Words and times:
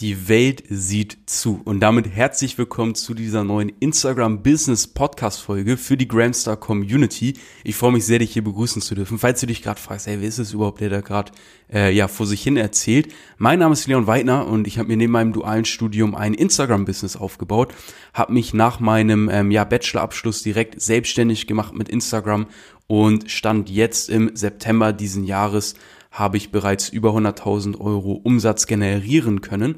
Die 0.00 0.28
Welt 0.28 0.62
sieht 0.68 1.18
zu. 1.26 1.60
Und 1.64 1.80
damit 1.80 2.06
herzlich 2.08 2.56
willkommen 2.56 2.94
zu 2.94 3.14
dieser 3.14 3.42
neuen 3.42 3.72
Instagram 3.80 4.44
Business 4.44 4.86
Podcast 4.86 5.40
Folge 5.40 5.76
für 5.76 5.96
die 5.96 6.06
Gramstar 6.06 6.56
Community. 6.56 7.34
Ich 7.64 7.74
freue 7.74 7.90
mich 7.90 8.06
sehr, 8.06 8.20
dich 8.20 8.32
hier 8.32 8.44
begrüßen 8.44 8.80
zu 8.80 8.94
dürfen. 8.94 9.18
Falls 9.18 9.40
du 9.40 9.48
dich 9.48 9.60
gerade 9.60 9.80
fragst, 9.80 10.06
hey, 10.06 10.20
wer 10.20 10.28
ist 10.28 10.38
es 10.38 10.52
überhaupt, 10.52 10.80
der 10.80 10.90
da 10.90 11.00
gerade 11.00 11.32
äh, 11.72 11.92
ja 11.92 12.06
vor 12.06 12.26
sich 12.26 12.40
hin 12.44 12.56
erzählt? 12.56 13.12
Mein 13.38 13.58
Name 13.58 13.72
ist 13.72 13.88
Leon 13.88 14.06
Weidner 14.06 14.46
und 14.46 14.68
ich 14.68 14.78
habe 14.78 14.86
mir 14.86 14.96
neben 14.96 15.12
meinem 15.12 15.32
dualen 15.32 15.64
Studium 15.64 16.14
ein 16.14 16.32
Instagram 16.32 16.84
Business 16.84 17.16
aufgebaut, 17.16 17.74
habe 18.14 18.34
mich 18.34 18.54
nach 18.54 18.78
meinem 18.78 19.28
ähm, 19.28 19.50
ja 19.50 19.64
Bachelorabschluss 19.64 20.44
direkt 20.44 20.80
selbstständig 20.80 21.48
gemacht 21.48 21.74
mit 21.74 21.88
Instagram 21.88 22.46
und 22.86 23.32
stand 23.32 23.68
jetzt 23.68 24.10
im 24.10 24.30
September 24.36 24.92
diesen 24.92 25.24
Jahres 25.24 25.74
habe 26.10 26.36
ich 26.36 26.50
bereits 26.50 26.88
über 26.88 27.10
100.000 27.10 27.78
Euro 27.80 28.12
Umsatz 28.12 28.66
generieren 28.66 29.40
können. 29.40 29.76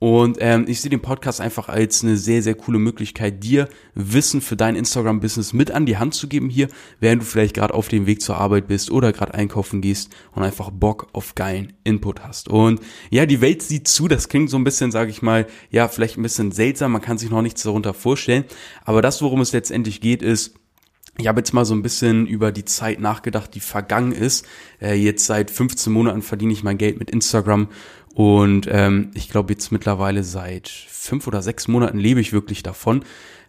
Und 0.00 0.38
ähm, 0.40 0.64
ich 0.66 0.80
sehe 0.80 0.90
den 0.90 1.02
Podcast 1.02 1.42
einfach 1.42 1.68
als 1.68 2.02
eine 2.02 2.16
sehr, 2.16 2.42
sehr 2.42 2.54
coole 2.54 2.78
Möglichkeit, 2.78 3.44
dir 3.44 3.68
Wissen 3.94 4.40
für 4.40 4.56
dein 4.56 4.74
Instagram-Business 4.74 5.52
mit 5.52 5.70
an 5.70 5.84
die 5.84 5.98
Hand 5.98 6.14
zu 6.14 6.26
geben 6.26 6.48
hier, 6.48 6.68
während 7.00 7.20
du 7.20 7.26
vielleicht 7.26 7.54
gerade 7.54 7.74
auf 7.74 7.88
dem 7.88 8.06
Weg 8.06 8.22
zur 8.22 8.38
Arbeit 8.38 8.66
bist 8.66 8.90
oder 8.90 9.12
gerade 9.12 9.34
einkaufen 9.34 9.82
gehst 9.82 10.10
und 10.32 10.42
einfach 10.42 10.70
Bock 10.70 11.08
auf 11.12 11.34
geilen 11.34 11.74
Input 11.84 12.22
hast. 12.22 12.48
Und 12.48 12.80
ja, 13.10 13.26
die 13.26 13.42
Welt 13.42 13.60
sieht 13.60 13.88
zu, 13.88 14.08
das 14.08 14.30
klingt 14.30 14.48
so 14.48 14.56
ein 14.56 14.64
bisschen, 14.64 14.90
sage 14.90 15.10
ich 15.10 15.20
mal, 15.20 15.46
ja, 15.70 15.86
vielleicht 15.86 16.16
ein 16.16 16.22
bisschen 16.22 16.50
seltsam, 16.50 16.92
man 16.92 17.02
kann 17.02 17.18
sich 17.18 17.28
noch 17.28 17.42
nichts 17.42 17.62
darunter 17.62 17.92
vorstellen. 17.92 18.44
Aber 18.86 19.02
das, 19.02 19.20
worum 19.20 19.42
es 19.42 19.52
letztendlich 19.52 20.00
geht, 20.00 20.22
ist, 20.22 20.54
ich 21.20 21.28
habe 21.28 21.40
jetzt 21.40 21.52
mal 21.52 21.64
so 21.64 21.74
ein 21.74 21.82
bisschen 21.82 22.26
über 22.26 22.52
die 22.52 22.64
Zeit 22.64 23.00
nachgedacht, 23.00 23.54
die 23.54 23.60
vergangen 23.60 24.12
ist. 24.12 24.46
Äh, 24.80 24.94
jetzt 24.94 25.26
seit 25.26 25.50
15 25.50 25.92
Monaten 25.92 26.22
verdiene 26.22 26.52
ich 26.52 26.62
mein 26.62 26.78
Geld 26.78 26.98
mit 26.98 27.10
Instagram 27.10 27.68
und 28.14 28.68
ähm, 28.70 29.10
ich 29.14 29.28
glaube 29.28 29.52
jetzt 29.52 29.70
mittlerweile 29.70 30.24
seit 30.24 30.68
fünf 30.68 31.26
oder 31.26 31.42
sechs 31.42 31.68
Monaten 31.68 31.98
lebe 31.98 32.20
ich 32.20 32.32
wirklich 32.32 32.62
davon. 32.62 33.04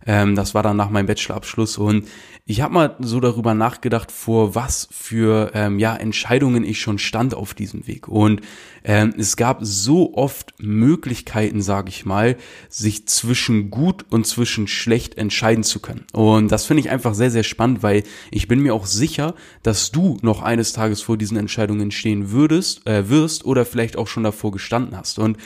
Ähm, 0.05 0.35
das 0.35 0.53
war 0.53 0.63
dann 0.63 0.77
nach 0.77 0.89
meinem 0.89 1.07
Bachelorabschluss 1.07 1.77
und 1.77 2.07
ich 2.45 2.61
habe 2.61 2.73
mal 2.73 2.95
so 2.99 3.19
darüber 3.19 3.53
nachgedacht, 3.53 4.11
vor 4.11 4.55
was 4.55 4.89
für 4.91 5.51
ähm, 5.53 5.79
ja 5.79 5.95
Entscheidungen 5.95 6.63
ich 6.63 6.81
schon 6.81 6.97
stand 6.97 7.33
auf 7.35 7.53
diesem 7.53 7.87
Weg. 7.87 8.07
Und 8.07 8.41
ähm, 8.83 9.13
es 9.17 9.37
gab 9.37 9.59
so 9.61 10.15
oft 10.15 10.53
Möglichkeiten, 10.57 11.61
sage 11.61 11.89
ich 11.89 12.05
mal, 12.05 12.35
sich 12.67 13.07
zwischen 13.07 13.69
gut 13.69 14.05
und 14.09 14.25
zwischen 14.25 14.67
schlecht 14.67 15.17
entscheiden 15.17 15.63
zu 15.63 15.79
können. 15.79 16.05
Und 16.13 16.51
das 16.51 16.65
finde 16.65 16.81
ich 16.81 16.89
einfach 16.89 17.13
sehr, 17.13 17.31
sehr 17.31 17.43
spannend, 17.43 17.83
weil 17.83 18.03
ich 18.31 18.47
bin 18.47 18.59
mir 18.59 18.73
auch 18.73 18.87
sicher, 18.87 19.35
dass 19.61 19.91
du 19.91 20.17
noch 20.21 20.41
eines 20.41 20.73
Tages 20.73 21.01
vor 21.01 21.17
diesen 21.17 21.37
Entscheidungen 21.37 21.91
stehen 21.91 22.31
würdest, 22.31 22.87
äh, 22.87 23.07
wirst 23.07 23.45
oder 23.45 23.65
vielleicht 23.65 23.97
auch 23.97 24.07
schon 24.07 24.23
davor 24.23 24.51
gestanden 24.51 24.97
hast. 24.97 25.19
Und 25.19 25.37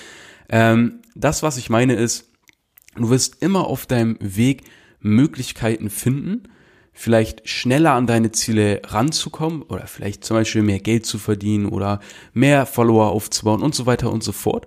ähm, 0.47 1.01
das, 1.13 1.43
was 1.43 1.57
ich 1.57 1.69
meine, 1.69 1.93
ist, 1.93 2.29
Du 2.95 3.09
wirst 3.09 3.41
immer 3.41 3.67
auf 3.67 3.85
deinem 3.85 4.17
Weg 4.19 4.63
Möglichkeiten 4.99 5.89
finden, 5.89 6.43
vielleicht 6.93 7.47
schneller 7.47 7.91
an 7.91 8.07
deine 8.07 8.31
Ziele 8.31 8.81
ranzukommen 8.85 9.61
oder 9.63 9.85
vielleicht 9.87 10.23
zum 10.23 10.37
Beispiel 10.37 10.63
mehr 10.63 10.79
Geld 10.79 11.05
zu 11.05 11.19
verdienen 11.19 11.67
oder 11.67 11.99
mehr 12.33 12.65
Follower 12.65 13.07
aufzubauen 13.07 13.61
und 13.61 13.75
so 13.75 13.85
weiter 13.85 14.11
und 14.11 14.23
so 14.23 14.31
fort. 14.31 14.65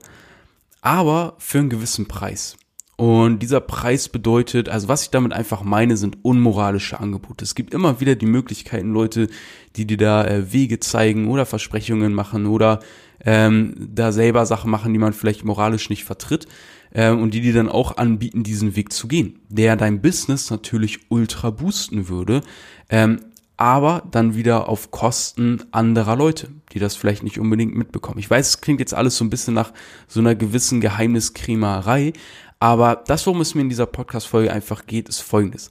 Aber 0.83 1.35
für 1.39 1.59
einen 1.59 1.71
gewissen 1.71 2.07
Preis. 2.07 2.57
Und 2.97 3.39
dieser 3.45 3.61
Preis 3.61 4.09
bedeutet, 4.09 4.69
also 4.69 4.89
was 4.89 5.05
ich 5.05 5.11
damit 5.11 5.33
einfach 5.33 5.63
meine, 5.63 5.97
sind 5.97 6.19
unmoralische 6.23 6.99
Angebote. 6.99 7.45
Es 7.45 7.55
gibt 7.55 7.73
immer 7.73 8.01
wieder 8.01 8.17
die 8.17 8.27
Möglichkeiten, 8.27 8.93
Leute, 8.93 9.29
die 9.77 9.87
dir 9.87 9.97
da 9.97 10.25
äh, 10.25 10.53
Wege 10.53 10.81
zeigen 10.81 11.29
oder 11.29 11.47
Versprechungen 11.47 12.13
machen 12.13 12.47
oder 12.47 12.81
ähm, 13.25 13.75
da 13.79 14.13
selber 14.13 14.47
Sachen 14.47 14.71
machen, 14.71 14.93
die 14.93 14.99
man 14.99 15.13
vielleicht 15.13 15.45
moralisch 15.45 15.91
nicht 15.91 16.05
vertritt 16.05 16.47
ähm, 16.93 17.23
und 17.23 17.35
die 17.35 17.41
dir 17.41 17.55
dann 17.55 17.69
auch 17.69 17.97
anbieten, 17.97 18.43
diesen 18.43 18.77
Weg 18.77 18.93
zu 18.93 19.09
gehen, 19.09 19.41
der 19.49 19.77
dein 19.77 20.01
Business 20.01 20.51
natürlich 20.51 21.11
ultra 21.11 21.51
boosten 21.51 22.09
würde, 22.09 22.43
ähm, 22.89 23.21
aber 23.57 24.05
dann 24.13 24.37
wieder 24.37 24.69
auf 24.69 24.93
Kosten 24.93 25.65
anderer 25.73 26.15
Leute, 26.15 26.49
die 26.73 26.79
das 26.79 26.95
vielleicht 26.95 27.25
nicht 27.25 27.41
unbedingt 27.41 27.75
mitbekommen. 27.75 28.21
Ich 28.21 28.31
weiß, 28.31 28.49
es 28.49 28.61
klingt 28.61 28.79
jetzt 28.79 28.95
alles 28.95 29.17
so 29.17 29.25
ein 29.25 29.31
bisschen 29.31 29.55
nach 29.55 29.73
so 30.07 30.21
einer 30.21 30.37
gewissen 30.37 30.81
Geheimniskrämerei, 30.81 32.13
aber 32.61 33.03
das, 33.07 33.27
worum 33.27 33.41
es 33.41 33.55
mir 33.55 33.63
in 33.63 33.69
dieser 33.69 33.87
Podcast-Folge 33.87 34.53
einfach 34.53 34.87
geht, 34.87 35.09
ist 35.09 35.21
folgendes. 35.21 35.71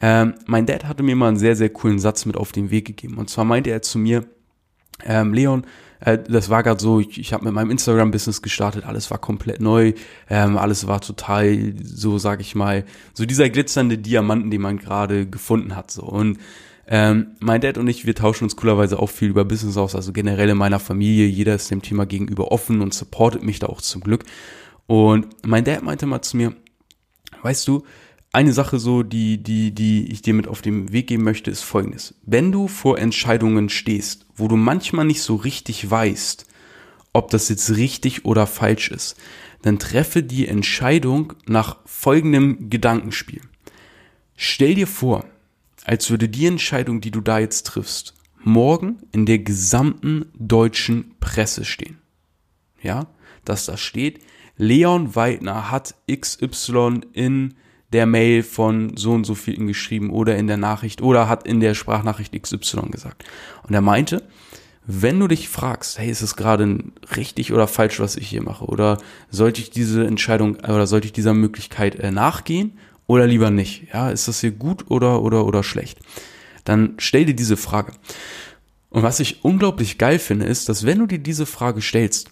Ähm, 0.00 0.34
mein 0.46 0.66
Dad 0.66 0.84
hatte 0.84 1.02
mir 1.02 1.16
mal 1.16 1.28
einen 1.28 1.38
sehr, 1.38 1.56
sehr 1.56 1.70
coolen 1.70 1.98
Satz 1.98 2.26
mit 2.26 2.36
auf 2.36 2.52
den 2.52 2.70
Weg 2.70 2.86
gegeben. 2.86 3.16
Und 3.16 3.30
zwar 3.30 3.44
meinte 3.44 3.70
er 3.70 3.80
zu 3.80 3.98
mir, 3.98 4.26
ähm, 5.04 5.32
Leon, 5.32 5.66
äh, 6.00 6.18
das 6.18 6.50
war 6.50 6.62
gerade 6.62 6.80
so, 6.80 7.00
ich, 7.00 7.18
ich 7.18 7.32
habe 7.32 7.44
mit 7.44 7.54
meinem 7.54 7.70
Instagram-Business 7.70 8.42
gestartet, 8.42 8.84
alles 8.84 9.10
war 9.10 9.18
komplett 9.18 9.60
neu, 9.60 9.94
ähm, 10.28 10.56
alles 10.56 10.86
war 10.86 11.00
total, 11.00 11.74
so 11.82 12.18
sag 12.18 12.40
ich 12.40 12.54
mal, 12.54 12.84
so 13.14 13.24
dieser 13.24 13.48
glitzernde 13.48 13.98
Diamanten, 13.98 14.50
den 14.50 14.60
man 14.60 14.78
gerade 14.78 15.26
gefunden 15.26 15.76
hat. 15.76 15.90
So. 15.90 16.02
Und 16.02 16.38
ähm, 16.88 17.28
mein 17.40 17.60
Dad 17.60 17.78
und 17.78 17.88
ich, 17.88 18.06
wir 18.06 18.14
tauschen 18.14 18.44
uns 18.44 18.56
coolerweise 18.56 18.98
auch 18.98 19.10
viel 19.10 19.30
über 19.30 19.44
Business 19.44 19.76
aus, 19.76 19.94
also 19.94 20.12
generell 20.12 20.50
in 20.50 20.58
meiner 20.58 20.78
Familie, 20.78 21.26
jeder 21.26 21.54
ist 21.54 21.70
dem 21.70 21.82
Thema 21.82 22.06
gegenüber 22.06 22.52
offen 22.52 22.80
und 22.80 22.94
supportet 22.94 23.42
mich 23.42 23.58
da 23.58 23.66
auch 23.66 23.80
zum 23.80 24.02
Glück. 24.02 24.24
Und 24.86 25.26
mein 25.44 25.64
Dad 25.64 25.82
meinte 25.82 26.06
mal 26.06 26.22
zu 26.22 26.36
mir, 26.36 26.54
weißt 27.42 27.66
du, 27.66 27.82
eine 28.36 28.52
Sache 28.52 28.78
so, 28.78 29.02
die, 29.02 29.42
die, 29.42 29.70
die 29.72 30.12
ich 30.12 30.20
dir 30.20 30.34
mit 30.34 30.46
auf 30.46 30.60
den 30.60 30.92
Weg 30.92 31.06
geben 31.06 31.24
möchte, 31.24 31.50
ist 31.50 31.62
folgendes. 31.62 32.14
Wenn 32.22 32.52
du 32.52 32.68
vor 32.68 32.98
Entscheidungen 32.98 33.70
stehst, 33.70 34.26
wo 34.36 34.46
du 34.46 34.56
manchmal 34.56 35.06
nicht 35.06 35.22
so 35.22 35.36
richtig 35.36 35.90
weißt, 35.90 36.44
ob 37.14 37.30
das 37.30 37.48
jetzt 37.48 37.76
richtig 37.78 38.26
oder 38.26 38.46
falsch 38.46 38.90
ist, 38.90 39.16
dann 39.62 39.78
treffe 39.78 40.22
die 40.22 40.46
Entscheidung 40.46 41.32
nach 41.46 41.78
folgendem 41.86 42.68
Gedankenspiel. 42.68 43.40
Stell 44.36 44.74
dir 44.74 44.86
vor, 44.86 45.24
als 45.86 46.10
würde 46.10 46.28
die 46.28 46.44
Entscheidung, 46.44 47.00
die 47.00 47.10
du 47.10 47.22
da 47.22 47.38
jetzt 47.38 47.62
triffst, 47.66 48.12
morgen 48.44 48.98
in 49.12 49.24
der 49.24 49.38
gesamten 49.38 50.26
deutschen 50.34 51.14
Presse 51.20 51.64
stehen. 51.64 51.96
Ja, 52.82 53.06
dass 53.46 53.64
da 53.64 53.78
steht, 53.78 54.20
Leon 54.58 55.16
Weidner 55.16 55.70
hat 55.70 55.94
XY 56.06 57.00
in 57.14 57.54
der 57.92 58.06
Mail 58.06 58.42
von 58.42 58.96
so 58.96 59.12
und 59.12 59.24
so 59.24 59.34
vielen 59.34 59.66
geschrieben 59.66 60.10
oder 60.10 60.36
in 60.36 60.46
der 60.46 60.56
Nachricht 60.56 61.02
oder 61.02 61.28
hat 61.28 61.46
in 61.46 61.60
der 61.60 61.74
Sprachnachricht 61.74 62.40
XY 62.40 62.90
gesagt. 62.90 63.24
Und 63.62 63.74
er 63.74 63.80
meinte, 63.80 64.22
wenn 64.86 65.18
du 65.18 65.26
dich 65.26 65.48
fragst, 65.48 65.98
hey, 65.98 66.10
ist 66.10 66.22
es 66.22 66.36
gerade 66.36 66.78
richtig 67.16 67.52
oder 67.52 67.66
falsch, 67.66 67.98
was 67.98 68.16
ich 68.16 68.28
hier 68.28 68.42
mache? 68.42 68.64
Oder 68.64 68.98
sollte 69.30 69.60
ich 69.60 69.70
diese 69.70 70.06
Entscheidung 70.06 70.56
oder 70.56 70.86
sollte 70.86 71.06
ich 71.06 71.12
dieser 71.12 71.34
Möglichkeit 71.34 71.96
äh, 71.96 72.12
nachgehen 72.12 72.78
oder 73.06 73.26
lieber 73.26 73.50
nicht? 73.50 73.88
Ja, 73.92 74.10
ist 74.10 74.28
das 74.28 74.40
hier 74.40 74.52
gut 74.52 74.88
oder, 74.88 75.22
oder, 75.22 75.44
oder 75.44 75.64
schlecht? 75.64 75.98
Dann 76.64 76.94
stell 76.98 77.24
dir 77.24 77.34
diese 77.34 77.56
Frage. 77.56 77.92
Und 78.90 79.02
was 79.02 79.20
ich 79.20 79.44
unglaublich 79.44 79.98
geil 79.98 80.18
finde, 80.18 80.46
ist, 80.46 80.68
dass 80.68 80.86
wenn 80.86 81.00
du 81.00 81.06
dir 81.06 81.18
diese 81.18 81.46
Frage 81.46 81.82
stellst, 81.82 82.30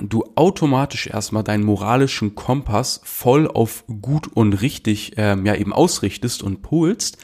du 0.00 0.24
automatisch 0.34 1.06
erstmal 1.08 1.44
deinen 1.44 1.64
moralischen 1.64 2.34
Kompass 2.34 3.00
voll 3.04 3.48
auf 3.48 3.84
gut 4.00 4.28
und 4.28 4.54
richtig 4.54 5.14
ähm, 5.16 5.46
ja 5.46 5.54
eben 5.54 5.72
ausrichtest 5.72 6.42
und 6.42 6.62
polst, 6.62 7.18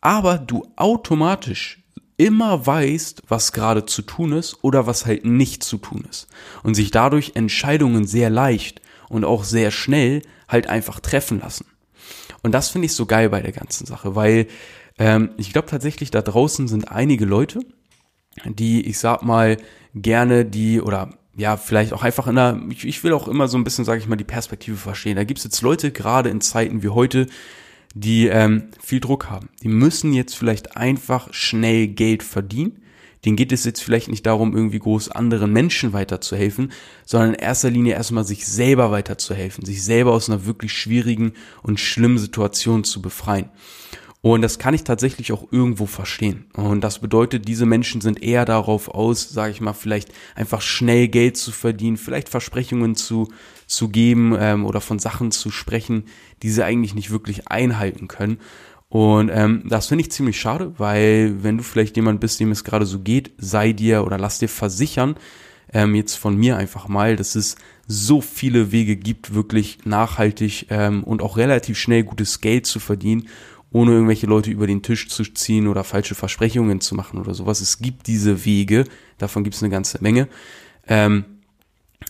aber 0.00 0.38
du 0.38 0.66
automatisch 0.76 1.82
immer 2.16 2.66
weißt, 2.66 3.22
was 3.28 3.52
gerade 3.52 3.84
zu 3.84 4.02
tun 4.02 4.32
ist 4.32 4.62
oder 4.62 4.86
was 4.86 5.04
halt 5.04 5.24
nicht 5.24 5.62
zu 5.62 5.76
tun 5.76 6.06
ist 6.08 6.28
und 6.62 6.74
sich 6.74 6.90
dadurch 6.90 7.32
Entscheidungen 7.34 8.06
sehr 8.06 8.30
leicht 8.30 8.80
und 9.08 9.24
auch 9.24 9.44
sehr 9.44 9.70
schnell 9.70 10.22
halt 10.48 10.68
einfach 10.68 11.00
treffen 11.00 11.40
lassen. 11.40 11.66
Und 12.42 12.52
das 12.52 12.68
finde 12.68 12.86
ich 12.86 12.94
so 12.94 13.06
geil 13.06 13.28
bei 13.28 13.42
der 13.42 13.52
ganzen 13.52 13.86
Sache, 13.86 14.14
weil 14.14 14.46
ähm, 14.98 15.30
ich 15.36 15.52
glaube 15.52 15.68
tatsächlich, 15.68 16.10
da 16.10 16.22
draußen 16.22 16.68
sind 16.68 16.90
einige 16.90 17.26
Leute, 17.26 17.60
die, 18.44 18.86
ich 18.86 18.98
sag 18.98 19.22
mal, 19.22 19.56
gerne 19.94 20.44
die 20.44 20.80
oder 20.80 21.10
ja, 21.36 21.56
vielleicht 21.56 21.92
auch 21.92 22.02
einfach 22.02 22.26
in 22.26 22.36
der, 22.36 22.60
ich, 22.70 22.86
ich 22.86 23.04
will 23.04 23.12
auch 23.12 23.28
immer 23.28 23.46
so 23.46 23.58
ein 23.58 23.64
bisschen, 23.64 23.84
sage 23.84 24.00
ich 24.00 24.08
mal, 24.08 24.16
die 24.16 24.24
Perspektive 24.24 24.76
verstehen. 24.76 25.16
Da 25.16 25.24
gibt's 25.24 25.44
jetzt 25.44 25.60
Leute, 25.60 25.92
gerade 25.92 26.30
in 26.30 26.40
Zeiten 26.40 26.82
wie 26.82 26.88
heute, 26.88 27.26
die 27.94 28.26
ähm, 28.26 28.68
viel 28.82 29.00
Druck 29.00 29.28
haben. 29.28 29.48
Die 29.62 29.68
müssen 29.68 30.12
jetzt 30.12 30.36
vielleicht 30.36 30.76
einfach 30.76 31.32
schnell 31.32 31.88
Geld 31.88 32.22
verdienen. 32.22 32.82
Denen 33.24 33.36
geht 33.36 33.52
es 33.52 33.64
jetzt 33.64 33.82
vielleicht 33.82 34.08
nicht 34.08 34.24
darum, 34.24 34.54
irgendwie 34.54 34.78
groß 34.78 35.10
anderen 35.10 35.52
Menschen 35.52 35.92
weiterzuhelfen, 35.92 36.72
sondern 37.04 37.34
in 37.34 37.40
erster 37.40 37.70
Linie 37.70 37.94
erstmal 37.94 38.24
sich 38.24 38.46
selber 38.46 38.90
weiterzuhelfen, 38.90 39.64
sich 39.64 39.82
selber 39.82 40.12
aus 40.12 40.30
einer 40.30 40.46
wirklich 40.46 40.72
schwierigen 40.72 41.32
und 41.62 41.80
schlimmen 41.80 42.18
Situation 42.18 42.84
zu 42.84 43.02
befreien. 43.02 43.50
Und 44.22 44.42
das 44.42 44.58
kann 44.58 44.74
ich 44.74 44.82
tatsächlich 44.82 45.30
auch 45.30 45.46
irgendwo 45.52 45.86
verstehen. 45.86 46.46
Und 46.54 46.82
das 46.82 46.98
bedeutet, 46.98 47.46
diese 47.46 47.66
Menschen 47.66 48.00
sind 48.00 48.22
eher 48.22 48.44
darauf 48.44 48.88
aus, 48.88 49.30
sage 49.30 49.52
ich 49.52 49.60
mal, 49.60 49.72
vielleicht 49.72 50.12
einfach 50.34 50.62
schnell 50.62 51.08
Geld 51.08 51.36
zu 51.36 51.52
verdienen, 51.52 51.96
vielleicht 51.96 52.28
Versprechungen 52.28 52.96
zu, 52.96 53.28
zu 53.66 53.88
geben 53.88 54.36
ähm, 54.38 54.64
oder 54.64 54.80
von 54.80 54.98
Sachen 54.98 55.30
zu 55.30 55.50
sprechen, 55.50 56.04
die 56.42 56.50
sie 56.50 56.64
eigentlich 56.64 56.94
nicht 56.94 57.10
wirklich 57.10 57.48
einhalten 57.48 58.08
können. 58.08 58.38
Und 58.88 59.30
ähm, 59.32 59.64
das 59.68 59.88
finde 59.88 60.02
ich 60.02 60.12
ziemlich 60.12 60.40
schade, 60.40 60.72
weil 60.78 61.42
wenn 61.42 61.58
du 61.58 61.62
vielleicht 61.62 61.96
jemand 61.96 62.20
bist, 62.20 62.40
dem 62.40 62.50
es 62.50 62.64
gerade 62.64 62.86
so 62.86 63.00
geht, 63.00 63.32
sei 63.36 63.72
dir 63.72 64.04
oder 64.04 64.18
lass 64.18 64.38
dir 64.38 64.48
versichern, 64.48 65.16
ähm, 65.72 65.94
jetzt 65.94 66.14
von 66.14 66.36
mir 66.36 66.56
einfach 66.56 66.88
mal, 66.88 67.16
dass 67.16 67.34
es 67.34 67.56
so 67.88 68.20
viele 68.20 68.72
Wege 68.72 68.96
gibt, 68.96 69.34
wirklich 69.34 69.78
nachhaltig 69.84 70.66
ähm, 70.70 71.04
und 71.04 71.22
auch 71.22 71.36
relativ 71.36 71.78
schnell 71.78 72.04
gutes 72.04 72.40
Geld 72.40 72.66
zu 72.66 72.80
verdienen, 72.80 73.28
ohne 73.76 73.92
irgendwelche 73.92 74.26
Leute 74.26 74.50
über 74.50 74.66
den 74.66 74.80
Tisch 74.80 75.06
zu 75.10 75.22
ziehen 75.22 75.68
oder 75.68 75.84
falsche 75.84 76.14
Versprechungen 76.14 76.80
zu 76.80 76.94
machen 76.94 77.20
oder 77.20 77.34
sowas. 77.34 77.60
Es 77.60 77.78
gibt 77.78 78.06
diese 78.06 78.46
Wege, 78.46 78.86
davon 79.18 79.44
gibt 79.44 79.54
es 79.54 79.62
eine 79.62 79.68
ganze 79.68 79.98
Menge. 80.00 80.28
Ähm, 80.88 81.26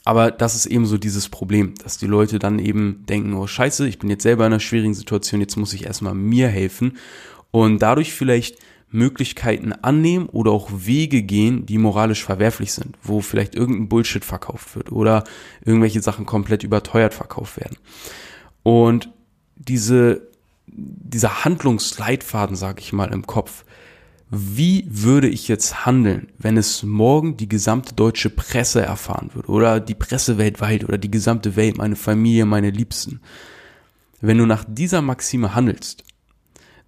aber 0.04 0.30
das 0.30 0.54
ist 0.54 0.66
eben 0.66 0.86
so 0.86 0.96
dieses 0.96 1.28
Problem, 1.28 1.74
dass 1.82 1.98
die 1.98 2.06
Leute 2.06 2.38
dann 2.38 2.60
eben 2.60 3.04
denken, 3.08 3.34
oh 3.34 3.48
scheiße, 3.48 3.88
ich 3.88 3.98
bin 3.98 4.08
jetzt 4.10 4.22
selber 4.22 4.46
in 4.46 4.52
einer 4.52 4.60
schwierigen 4.60 4.94
Situation, 4.94 5.40
jetzt 5.40 5.56
muss 5.56 5.72
ich 5.72 5.86
erstmal 5.86 6.14
mir 6.14 6.46
helfen 6.46 6.98
und 7.50 7.82
dadurch 7.82 8.14
vielleicht 8.14 8.58
Möglichkeiten 8.88 9.72
annehmen 9.72 10.26
oder 10.26 10.52
auch 10.52 10.70
Wege 10.72 11.22
gehen, 11.22 11.66
die 11.66 11.78
moralisch 11.78 12.22
verwerflich 12.22 12.74
sind, 12.74 12.96
wo 13.02 13.20
vielleicht 13.22 13.56
irgendein 13.56 13.88
Bullshit 13.88 14.24
verkauft 14.24 14.76
wird 14.76 14.92
oder 14.92 15.24
irgendwelche 15.64 16.00
Sachen 16.00 16.26
komplett 16.26 16.62
überteuert 16.62 17.12
verkauft 17.12 17.56
werden. 17.56 17.76
Und 18.62 19.10
diese, 19.56 20.28
dieser 20.76 21.44
Handlungsleitfaden, 21.44 22.56
sage 22.56 22.80
ich 22.80 22.92
mal, 22.92 23.12
im 23.12 23.26
Kopf, 23.26 23.64
wie 24.28 24.86
würde 24.88 25.28
ich 25.28 25.48
jetzt 25.48 25.86
handeln, 25.86 26.28
wenn 26.38 26.56
es 26.56 26.82
morgen 26.82 27.36
die 27.36 27.48
gesamte 27.48 27.94
deutsche 27.94 28.28
Presse 28.28 28.82
erfahren 28.82 29.30
würde 29.34 29.48
oder 29.48 29.80
die 29.80 29.94
Presse 29.94 30.36
weltweit 30.36 30.84
oder 30.84 30.98
die 30.98 31.10
gesamte 31.10 31.56
Welt, 31.56 31.78
meine 31.78 31.96
Familie, 31.96 32.44
meine 32.44 32.70
Liebsten. 32.70 33.20
Wenn 34.20 34.38
du 34.38 34.46
nach 34.46 34.64
dieser 34.66 35.00
Maxime 35.00 35.54
handelst, 35.54 36.04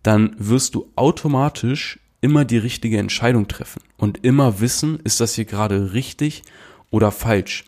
dann 0.02 0.34
wirst 0.38 0.74
du 0.74 0.90
automatisch 0.96 2.00
immer 2.20 2.44
die 2.44 2.58
richtige 2.58 2.98
Entscheidung 2.98 3.46
treffen 3.46 3.82
und 3.96 4.24
immer 4.24 4.60
wissen, 4.60 4.98
ist 5.04 5.20
das 5.20 5.34
hier 5.34 5.44
gerade 5.44 5.92
richtig 5.92 6.42
oder 6.90 7.12
falsch. 7.12 7.64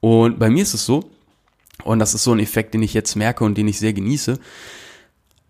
Und 0.00 0.38
bei 0.38 0.48
mir 0.48 0.62
ist 0.62 0.74
es 0.74 0.86
so, 0.86 1.10
und 1.84 1.98
das 1.98 2.14
ist 2.14 2.24
so 2.24 2.32
ein 2.32 2.38
Effekt, 2.38 2.72
den 2.72 2.82
ich 2.82 2.94
jetzt 2.94 3.16
merke 3.16 3.44
und 3.44 3.58
den 3.58 3.68
ich 3.68 3.78
sehr 3.78 3.92
genieße, 3.92 4.38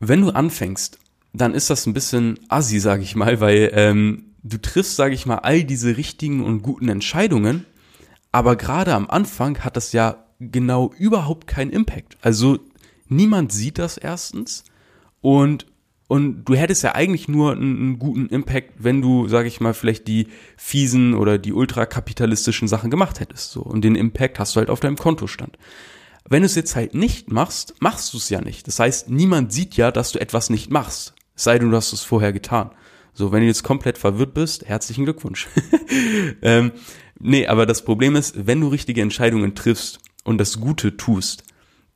wenn 0.01 0.23
du 0.23 0.31
anfängst, 0.31 0.99
dann 1.33 1.55
ist 1.55 1.71
das 1.71 1.87
ein 1.87 1.93
bisschen 1.93 2.41
assi, 2.49 2.81
sage 2.81 3.03
ich 3.03 3.15
mal, 3.15 3.41
weil 3.41 3.71
ähm, 3.75 4.25
du 4.43 4.59
triffst, 4.59 4.97
sage 4.97 5.15
ich 5.15 5.27
mal, 5.27 5.37
all 5.37 5.63
diese 5.63 5.97
richtigen 5.97 6.43
und 6.43 6.63
guten 6.63 6.89
Entscheidungen, 6.89 7.67
aber 8.33 8.57
gerade 8.57 8.95
am 8.95 9.09
Anfang 9.09 9.59
hat 9.61 9.77
das 9.77 9.93
ja 9.93 10.25
genau 10.41 10.93
überhaupt 10.99 11.47
keinen 11.47 11.71
Impact. 11.71 12.17
Also 12.23 12.59
niemand 13.09 13.53
sieht 13.53 13.79
das 13.79 13.99
erstens 13.99 14.65
und 15.21 15.67
und 16.09 16.47
du 16.47 16.57
hättest 16.57 16.83
ja 16.83 16.97
eigentlich 16.97 17.29
nur 17.29 17.53
einen, 17.53 17.77
einen 17.77 17.99
guten 18.01 18.27
Impact, 18.31 18.73
wenn 18.79 19.01
du, 19.01 19.29
sage 19.29 19.47
ich 19.47 19.61
mal, 19.61 19.75
vielleicht 19.75 20.09
die 20.09 20.27
fiesen 20.57 21.15
oder 21.15 21.39
die 21.39 21.53
ultrakapitalistischen 21.53 22.67
Sachen 22.67 22.91
gemacht 22.91 23.21
hättest. 23.21 23.53
So 23.53 23.63
und 23.63 23.83
den 23.83 23.95
Impact 23.95 24.41
hast 24.41 24.57
du 24.57 24.59
halt 24.59 24.71
auf 24.71 24.81
deinem 24.81 24.97
Kontostand. 24.97 25.57
Wenn 26.29 26.43
du 26.43 26.47
es 26.47 26.55
jetzt 26.55 26.77
halt 26.77 26.95
nicht 26.95 27.31
machst, 27.31 27.75
machst 27.81 28.13
du 28.13 28.19
es 28.19 28.29
ja 28.29 28.41
nicht. 28.41 28.67
Das 28.67 28.79
heißt, 28.79 29.09
niemand 29.09 29.53
sieht 29.53 29.77
ja, 29.77 29.91
dass 29.91 30.13
du 30.13 30.21
etwas 30.21 30.51
nicht 30.51 30.71
machst. 30.71 31.15
Es 31.35 31.45
sei 31.45 31.59
denn, 31.59 31.71
du 31.71 31.77
hast 31.77 31.93
es 31.93 32.03
vorher 32.03 32.33
getan. 32.33 32.71
So, 33.13 33.33
wenn 33.33 33.41
du 33.41 33.47
jetzt 33.47 33.65
komplett 33.65 33.99
verwirrt 33.99 34.35
bist, 34.35 34.67
herzlichen 34.67 35.05
Glückwunsch. 35.05 35.49
ähm, 36.43 36.73
nee, 37.19 37.47
aber 37.47 37.67
das 37.67 37.85
Problem 37.85 38.17
ist, 38.17 38.47
wenn 38.47 38.61
du 38.61 38.69
richtige 38.69 39.03
Entscheidungen 39.03 39.55
triffst 39.55 40.01
und 40.25 40.39
das 40.39 40.61
Gute 40.61 40.97
tust, 40.97 41.45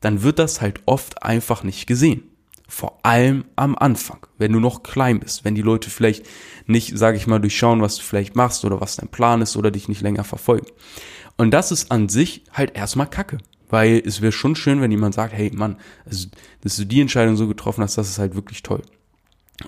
dann 0.01 0.23
wird 0.23 0.39
das 0.39 0.61
halt 0.61 0.81
oft 0.87 1.23
einfach 1.23 1.63
nicht 1.63 1.87
gesehen. 1.87 2.25
Vor 2.67 2.99
allem 3.05 3.45
am 3.57 3.77
Anfang, 3.77 4.27
wenn 4.39 4.53
du 4.53 4.59
noch 4.59 4.83
klein 4.83 5.21
bist, 5.21 5.45
wenn 5.45 5.55
die 5.55 5.63
Leute 5.63 5.91
vielleicht 5.91 6.27
nicht, 6.67 6.97
sage 6.99 7.17
ich 7.17 7.27
mal, 7.27 7.39
durchschauen, 7.39 7.83
was 7.83 7.97
du 7.97 8.03
vielleicht 8.03 8.37
machst 8.37 8.65
oder 8.65 8.81
was 8.81 8.97
dein 8.97 9.09
Plan 9.09 9.43
ist 9.43 9.57
oder 9.57 9.71
dich 9.71 9.89
nicht 9.89 10.01
länger 10.01 10.25
verfolgen. 10.25 10.67
Und 11.37 11.53
das 11.53 11.73
ist 11.73 11.91
an 11.91 12.09
sich 12.09 12.45
halt 12.53 12.77
erstmal 12.77 13.09
Kacke. 13.09 13.39
Weil 13.69 14.03
es 14.05 14.21
wäre 14.21 14.33
schon 14.33 14.57
schön, 14.57 14.81
wenn 14.81 14.91
jemand 14.91 15.15
sagt, 15.15 15.33
hey 15.33 15.51
Mann, 15.55 15.77
also, 16.05 16.29
dass 16.61 16.77
du 16.77 16.85
die 16.85 17.01
Entscheidung 17.01 17.37
so 17.37 17.49
getroffen 17.49 17.83
hast, 17.83 17.97
das 17.97 18.09
ist 18.09 18.19
halt 18.19 18.35
wirklich 18.35 18.63
toll. 18.63 18.83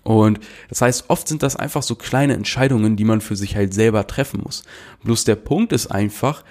Und 0.02 0.40
das 0.69 0.82
heißt, 0.82 1.04
oft 1.08 1.28
sind 1.28 1.43
das 1.43 1.56
einfach 1.56 1.82
so 1.82 1.94
kleine 1.94 2.34
Entscheidungen, 2.34 2.96
die 2.96 3.04
man 3.04 3.20
für 3.20 3.37
sich 3.37 3.56
halt 3.56 3.72
selber 3.72 4.06
treffen 4.06 4.40
muss. 4.43 4.64
Bloß 5.04 5.25
der 5.25 5.37
Punkt 5.37 5.72
ist 5.72 5.87
einfach, 5.88 6.44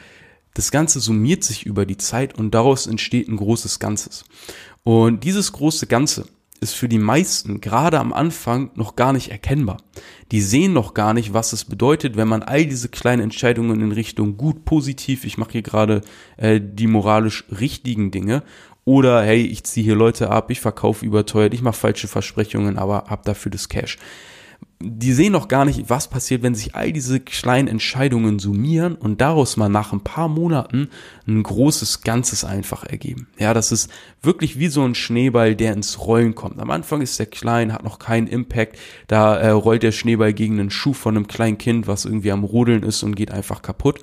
das 0.53 0.71
Ganze 0.71 1.00
summiert 1.01 1.44
sich 1.44 1.65
über 1.65 1.86
die 1.86 1.97
Zeit 1.97 2.36
und 2.36 2.51
daraus 2.51 2.88
entsteht 2.88 3.27
ein 3.27 3.36
großes 3.36 3.80
Ganzes. 3.80 4.24
Und 4.83 5.24
dieses 5.24 5.51
große 5.51 5.88
Ganze 5.88 6.27
ist 6.62 6.74
für 6.74 6.90
die 6.90 7.00
meisten 7.00 7.62
gerade 7.62 8.00
am 8.00 8.13
Anfang 8.13 8.72
noch 8.75 8.96
gar 8.96 9.13
nicht 9.13 9.30
erkennbar. 9.30 9.78
Die 10.31 10.42
sehen 10.42 10.74
noch 10.74 10.94
gar 10.94 11.13
nicht, 11.13 11.34
was 11.34 11.54
es 11.54 11.66
bedeutet, 11.66 12.18
wenn 12.18 12.28
man 12.28 12.44
all 12.44 12.66
diese 12.66 12.90
kleinen 12.90 13.22
Entscheidungen 13.22 13.81
in 13.81 13.92
Richtung 13.92 14.38
gut, 14.38 14.66
positiv, 14.66 15.25
ich 15.25 15.38
mache 15.38 15.54
hier 15.54 15.62
gerade 15.62 16.02
äh, 16.38 16.60
die 16.62 16.88
moralisch 16.88 17.46
richtigen 17.60 18.12
Dinge 18.12 18.44
oder 18.86 19.24
hey, 19.24 19.42
ich 19.42 19.63
ziehe 19.63 19.84
hier 19.84 19.96
Leute 19.96 20.30
ab, 20.30 20.52
ich 20.52 20.62
verkaufe 20.62 21.06
überteuert, 21.06 21.54
ich 21.54 21.62
mache 21.62 21.75
falsche 21.75 22.07
Versprechungen, 22.07 22.78
aber 22.78 23.06
hab 23.07 23.24
dafür 23.24 23.52
das 23.52 23.68
Cash. 23.68 23.98
Die 24.81 25.13
sehen 25.13 25.31
noch 25.31 25.48
gar 25.48 25.63
nicht, 25.63 25.89
was 25.89 26.10
passiert, 26.10 26.44
wenn 26.44 26.54
sich 26.54 26.75
all 26.75 26.92
diese 26.92 27.22
kleinen 27.22 27.69
Entscheidungen 27.69 28.39
summieren 28.39 28.95
und 28.95 29.22
daraus 29.22 29.56
mal 29.56 29.69
nach 29.69 29.94
ein 29.94 30.01
paar 30.01 30.27
Monaten 30.27 30.89
ein 31.27 31.42
großes 31.42 32.01
Ganzes 32.01 32.44
einfach 32.44 32.83
ergeben. 32.83 33.27
Ja, 33.39 33.54
das 33.54 33.72
ist 33.72 33.89
wirklich 34.22 34.60
wie 34.60 34.68
so 34.68 34.83
ein 34.83 34.94
Schneeball, 34.94 35.56
der 35.56 35.74
ins 35.74 36.00
Rollen 36.00 36.36
kommt. 36.36 36.60
Am 36.60 36.72
Anfang 36.72 37.01
ist 37.01 37.18
der 37.19 37.25
klein, 37.25 37.72
hat 37.72 37.83
noch 37.83 38.00
keinen 38.00 38.27
Impact. 38.27 38.77
Da 39.07 39.38
äh, 39.38 39.50
rollt 39.51 39.83
der 39.83 39.94
Schneeball 39.94 40.33
gegen 40.33 40.60
einen 40.60 40.72
Schuh 40.72 40.94
von 40.94 41.16
einem 41.16 41.28
kleinen 41.28 41.57
Kind, 41.57 41.88
was 41.88 42.04
irgendwie 42.04 42.31
am 42.31 42.44
Rodeln 42.44 42.83
ist 42.83 43.01
und 43.04 43.16
geht 43.16 43.31
einfach 43.31 43.62
kaputt. 43.62 44.01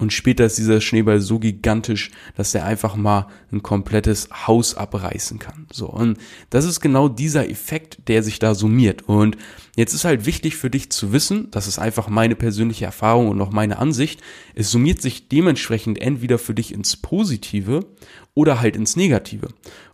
Und 0.00 0.14
später 0.14 0.46
ist 0.46 0.56
dieser 0.56 0.80
Schneeball 0.80 1.20
so 1.20 1.38
gigantisch, 1.38 2.10
dass 2.34 2.54
er 2.54 2.64
einfach 2.64 2.96
mal 2.96 3.26
ein 3.52 3.62
komplettes 3.62 4.30
Haus 4.46 4.74
abreißen 4.74 5.38
kann. 5.38 5.66
So. 5.70 5.88
Und 5.90 6.16
das 6.48 6.64
ist 6.64 6.80
genau 6.80 7.10
dieser 7.10 7.50
Effekt, 7.50 8.08
der 8.08 8.22
sich 8.22 8.38
da 8.38 8.54
summiert. 8.54 9.02
Und 9.02 9.36
jetzt 9.80 9.94
ist 9.94 10.04
halt 10.04 10.26
wichtig 10.26 10.56
für 10.56 10.68
dich 10.68 10.90
zu 10.90 11.12
wissen, 11.12 11.50
das 11.50 11.66
ist 11.66 11.78
einfach 11.78 12.08
meine 12.08 12.36
persönliche 12.36 12.84
Erfahrung 12.84 13.28
und 13.28 13.40
auch 13.40 13.50
meine 13.50 13.78
Ansicht. 13.78 14.20
Es 14.54 14.70
summiert 14.70 15.00
sich 15.00 15.28
dementsprechend 15.28 16.00
entweder 16.00 16.38
für 16.38 16.54
dich 16.54 16.72
ins 16.72 16.96
Positive 16.96 17.86
oder 18.34 18.60
halt 18.60 18.76
ins 18.76 18.94
Negative. 18.94 19.48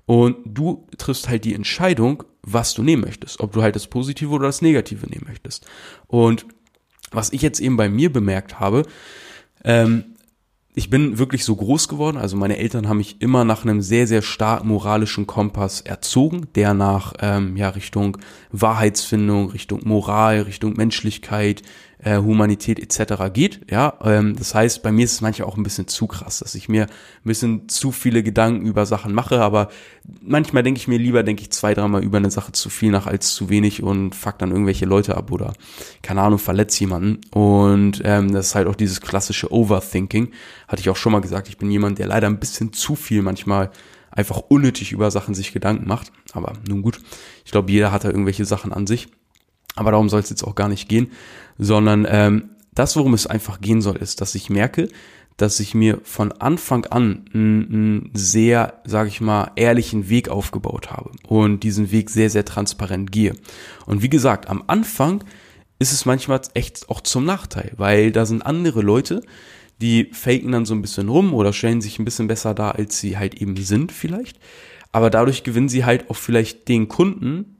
Und 0.04 0.38
du 0.44 0.88
triffst 0.98 1.28
halt 1.28 1.44
die 1.44 1.54
Entscheidung, 1.54 2.24
was 2.42 2.74
du 2.74 2.82
nehmen 2.82 3.02
möchtest. 3.02 3.38
Ob 3.40 3.52
du 3.52 3.62
halt 3.62 3.76
das 3.76 3.86
Positive 3.86 4.30
oder 4.30 4.46
das 4.46 4.60
Negative 4.60 5.06
nehmen 5.06 5.26
möchtest. 5.28 5.66
Und 6.08 6.46
was 7.12 7.32
ich 7.32 7.40
jetzt 7.40 7.60
eben 7.60 7.76
bei 7.76 7.88
mir 7.88 8.12
bemerkt 8.12 8.58
habe, 8.58 8.82
ähm, 9.64 10.15
ich 10.78 10.90
bin 10.90 11.16
wirklich 11.16 11.42
so 11.42 11.56
groß 11.56 11.88
geworden, 11.88 12.18
also 12.18 12.36
meine 12.36 12.58
Eltern 12.58 12.86
haben 12.86 12.98
mich 12.98 13.22
immer 13.22 13.46
nach 13.46 13.64
einem 13.64 13.80
sehr, 13.80 14.06
sehr 14.06 14.20
stark 14.20 14.62
moralischen 14.62 15.26
Kompass 15.26 15.80
erzogen, 15.80 16.48
der 16.54 16.74
nach 16.74 17.14
ähm, 17.20 17.56
ja, 17.56 17.70
Richtung 17.70 18.18
Wahrheitsfindung, 18.52 19.48
Richtung 19.52 19.80
Moral, 19.84 20.42
Richtung 20.42 20.74
Menschlichkeit, 20.74 21.62
äh, 21.98 22.18
Humanität 22.18 22.78
etc. 22.78 23.32
geht. 23.32 23.70
Ja, 23.70 23.94
ähm, 24.02 24.36
das 24.36 24.54
heißt, 24.54 24.82
bei 24.82 24.92
mir 24.92 25.04
ist 25.04 25.12
es 25.12 25.20
manchmal 25.20 25.48
auch 25.48 25.56
ein 25.56 25.62
bisschen 25.62 25.88
zu 25.88 26.06
krass, 26.06 26.40
dass 26.40 26.54
ich 26.54 26.68
mir 26.68 26.84
ein 26.84 27.24
bisschen 27.24 27.68
zu 27.68 27.92
viele 27.92 28.22
Gedanken 28.22 28.66
über 28.66 28.86
Sachen 28.86 29.14
mache, 29.14 29.40
aber 29.40 29.68
manchmal 30.20 30.62
denke 30.62 30.78
ich 30.78 30.88
mir 30.88 30.98
lieber, 30.98 31.22
denke 31.22 31.42
ich 31.42 31.50
zwei, 31.50 31.74
dreimal 31.74 32.02
über 32.02 32.18
eine 32.18 32.30
Sache 32.30 32.52
zu 32.52 32.68
viel 32.68 32.90
nach 32.90 33.06
als 33.06 33.34
zu 33.34 33.48
wenig 33.48 33.82
und 33.82 34.14
fuck 34.14 34.38
dann 34.38 34.50
irgendwelche 34.50 34.86
Leute 34.86 35.16
ab 35.16 35.32
oder 35.32 35.54
keine 36.02 36.22
Ahnung, 36.22 36.38
verletzt 36.38 36.78
jemanden. 36.80 37.20
Und 37.30 38.02
ähm, 38.04 38.32
das 38.32 38.48
ist 38.48 38.54
halt 38.54 38.68
auch 38.68 38.76
dieses 38.76 39.00
klassische 39.00 39.52
Overthinking. 39.52 40.32
Hatte 40.68 40.80
ich 40.80 40.90
auch 40.90 40.96
schon 40.96 41.12
mal 41.12 41.20
gesagt, 41.20 41.48
ich 41.48 41.58
bin 41.58 41.70
jemand, 41.70 41.98
der 41.98 42.06
leider 42.06 42.26
ein 42.26 42.38
bisschen 42.38 42.72
zu 42.72 42.94
viel 42.94 43.22
manchmal 43.22 43.70
einfach 44.10 44.38
unnötig 44.48 44.92
über 44.92 45.10
Sachen 45.10 45.34
sich 45.34 45.52
Gedanken 45.52 45.86
macht. 45.86 46.12
Aber 46.32 46.54
nun 46.68 46.82
gut, 46.82 47.00
ich 47.44 47.52
glaube, 47.52 47.70
jeder 47.70 47.92
hat 47.92 48.04
da 48.04 48.08
irgendwelche 48.08 48.44
Sachen 48.44 48.72
an 48.72 48.86
sich. 48.86 49.08
Aber 49.76 49.92
darum 49.92 50.08
soll 50.08 50.20
es 50.20 50.30
jetzt 50.30 50.42
auch 50.42 50.54
gar 50.54 50.68
nicht 50.68 50.88
gehen, 50.88 51.12
sondern 51.58 52.06
ähm, 52.08 52.50
das, 52.74 52.96
worum 52.96 53.14
es 53.14 53.26
einfach 53.26 53.60
gehen 53.60 53.80
soll, 53.80 53.96
ist, 53.96 54.20
dass 54.20 54.34
ich 54.34 54.50
merke, 54.50 54.88
dass 55.36 55.60
ich 55.60 55.74
mir 55.74 56.00
von 56.02 56.32
Anfang 56.32 56.86
an 56.86 57.26
einen 57.32 58.10
sehr, 58.14 58.80
sage 58.84 59.08
ich 59.08 59.20
mal, 59.20 59.52
ehrlichen 59.56 60.08
Weg 60.08 60.28
aufgebaut 60.28 60.90
habe 60.90 61.10
und 61.28 61.62
diesen 61.62 61.90
Weg 61.90 62.10
sehr, 62.10 62.30
sehr 62.30 62.44
transparent 62.44 63.12
gehe. 63.12 63.34
Und 63.84 64.02
wie 64.02 64.08
gesagt, 64.08 64.48
am 64.48 64.64
Anfang 64.66 65.22
ist 65.78 65.92
es 65.92 66.06
manchmal 66.06 66.40
echt 66.54 66.88
auch 66.88 67.02
zum 67.02 67.26
Nachteil, 67.26 67.72
weil 67.76 68.12
da 68.12 68.24
sind 68.24 68.42
andere 68.42 68.80
Leute, 68.80 69.20
die 69.82 70.08
faken 70.12 70.52
dann 70.52 70.64
so 70.64 70.74
ein 70.74 70.80
bisschen 70.80 71.10
rum 71.10 71.34
oder 71.34 71.52
stellen 71.52 71.82
sich 71.82 71.98
ein 71.98 72.06
bisschen 72.06 72.28
besser 72.28 72.54
dar, 72.54 72.76
als 72.76 72.98
sie 72.98 73.18
halt 73.18 73.34
eben 73.34 73.56
sind 73.56 73.92
vielleicht. 73.92 74.38
Aber 74.90 75.10
dadurch 75.10 75.42
gewinnen 75.42 75.68
sie 75.68 75.84
halt 75.84 76.08
auch 76.08 76.16
vielleicht 76.16 76.68
den 76.68 76.88
Kunden, 76.88 77.55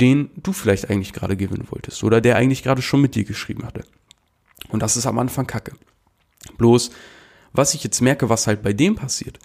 den 0.00 0.30
du 0.36 0.52
vielleicht 0.52 0.90
eigentlich 0.90 1.12
gerade 1.12 1.36
gewinnen 1.36 1.66
wolltest 1.70 2.02
oder 2.04 2.20
der 2.20 2.36
eigentlich 2.36 2.62
gerade 2.62 2.82
schon 2.82 3.00
mit 3.00 3.14
dir 3.14 3.24
geschrieben 3.24 3.64
hatte. 3.64 3.84
Und 4.68 4.82
das 4.82 4.96
ist 4.96 5.06
am 5.06 5.18
Anfang 5.18 5.46
kacke. 5.46 5.72
Bloß, 6.58 6.90
was 7.52 7.74
ich 7.74 7.84
jetzt 7.84 8.00
merke, 8.00 8.28
was 8.28 8.46
halt 8.46 8.62
bei 8.62 8.72
dem 8.72 8.94
passiert, 8.94 9.38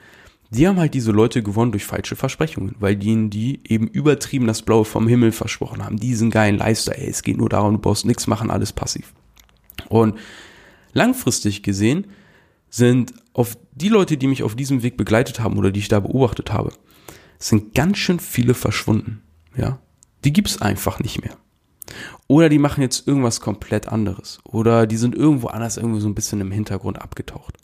die 0.49 0.67
haben 0.67 0.79
halt 0.79 0.93
diese 0.93 1.11
Leute 1.11 1.41
gewonnen 1.41 1.71
durch 1.71 1.85
falsche 1.85 2.15
Versprechungen, 2.15 2.75
weil 2.79 2.95
denen 2.95 3.29
die 3.29 3.59
eben 3.67 3.87
übertrieben 3.87 4.47
das 4.47 4.61
Blaue 4.61 4.85
vom 4.85 5.07
Himmel 5.07 5.31
versprochen 5.31 5.83
haben. 5.83 5.97
Diesen 5.97 6.29
geilen 6.29 6.57
Leister, 6.57 6.97
ey, 6.97 7.09
es 7.09 7.23
geht 7.23 7.37
nur 7.37 7.49
darum, 7.49 7.73
du 7.73 7.79
brauchst 7.79 8.05
nichts 8.05 8.27
machen, 8.27 8.51
alles 8.51 8.71
passiv. 8.71 9.13
Und 9.89 10.17
langfristig 10.93 11.63
gesehen 11.63 12.07
sind 12.69 13.13
auf 13.33 13.57
die 13.73 13.89
Leute, 13.89 14.17
die 14.17 14.27
mich 14.27 14.43
auf 14.43 14.55
diesem 14.55 14.83
Weg 14.83 14.97
begleitet 14.97 15.39
haben 15.39 15.57
oder 15.57 15.71
die 15.71 15.79
ich 15.79 15.87
da 15.87 15.99
beobachtet 15.99 16.53
habe, 16.53 16.71
sind 17.39 17.73
ganz 17.73 17.97
schön 17.97 18.19
viele 18.19 18.53
verschwunden. 18.53 19.21
Ja, 19.57 19.79
die 20.25 20.33
gibt's 20.33 20.61
einfach 20.61 20.99
nicht 20.99 21.21
mehr. 21.21 21.37
Oder 22.27 22.49
die 22.49 22.59
machen 22.59 22.81
jetzt 22.81 23.07
irgendwas 23.07 23.39
komplett 23.39 23.87
anderes. 23.87 24.39
Oder 24.43 24.87
die 24.87 24.97
sind 24.97 25.15
irgendwo 25.15 25.47
anders 25.47 25.77
irgendwo 25.77 25.99
so 25.99 26.07
ein 26.07 26.15
bisschen 26.15 26.41
im 26.41 26.51
Hintergrund 26.51 26.99
abgetaucht. 27.01 27.57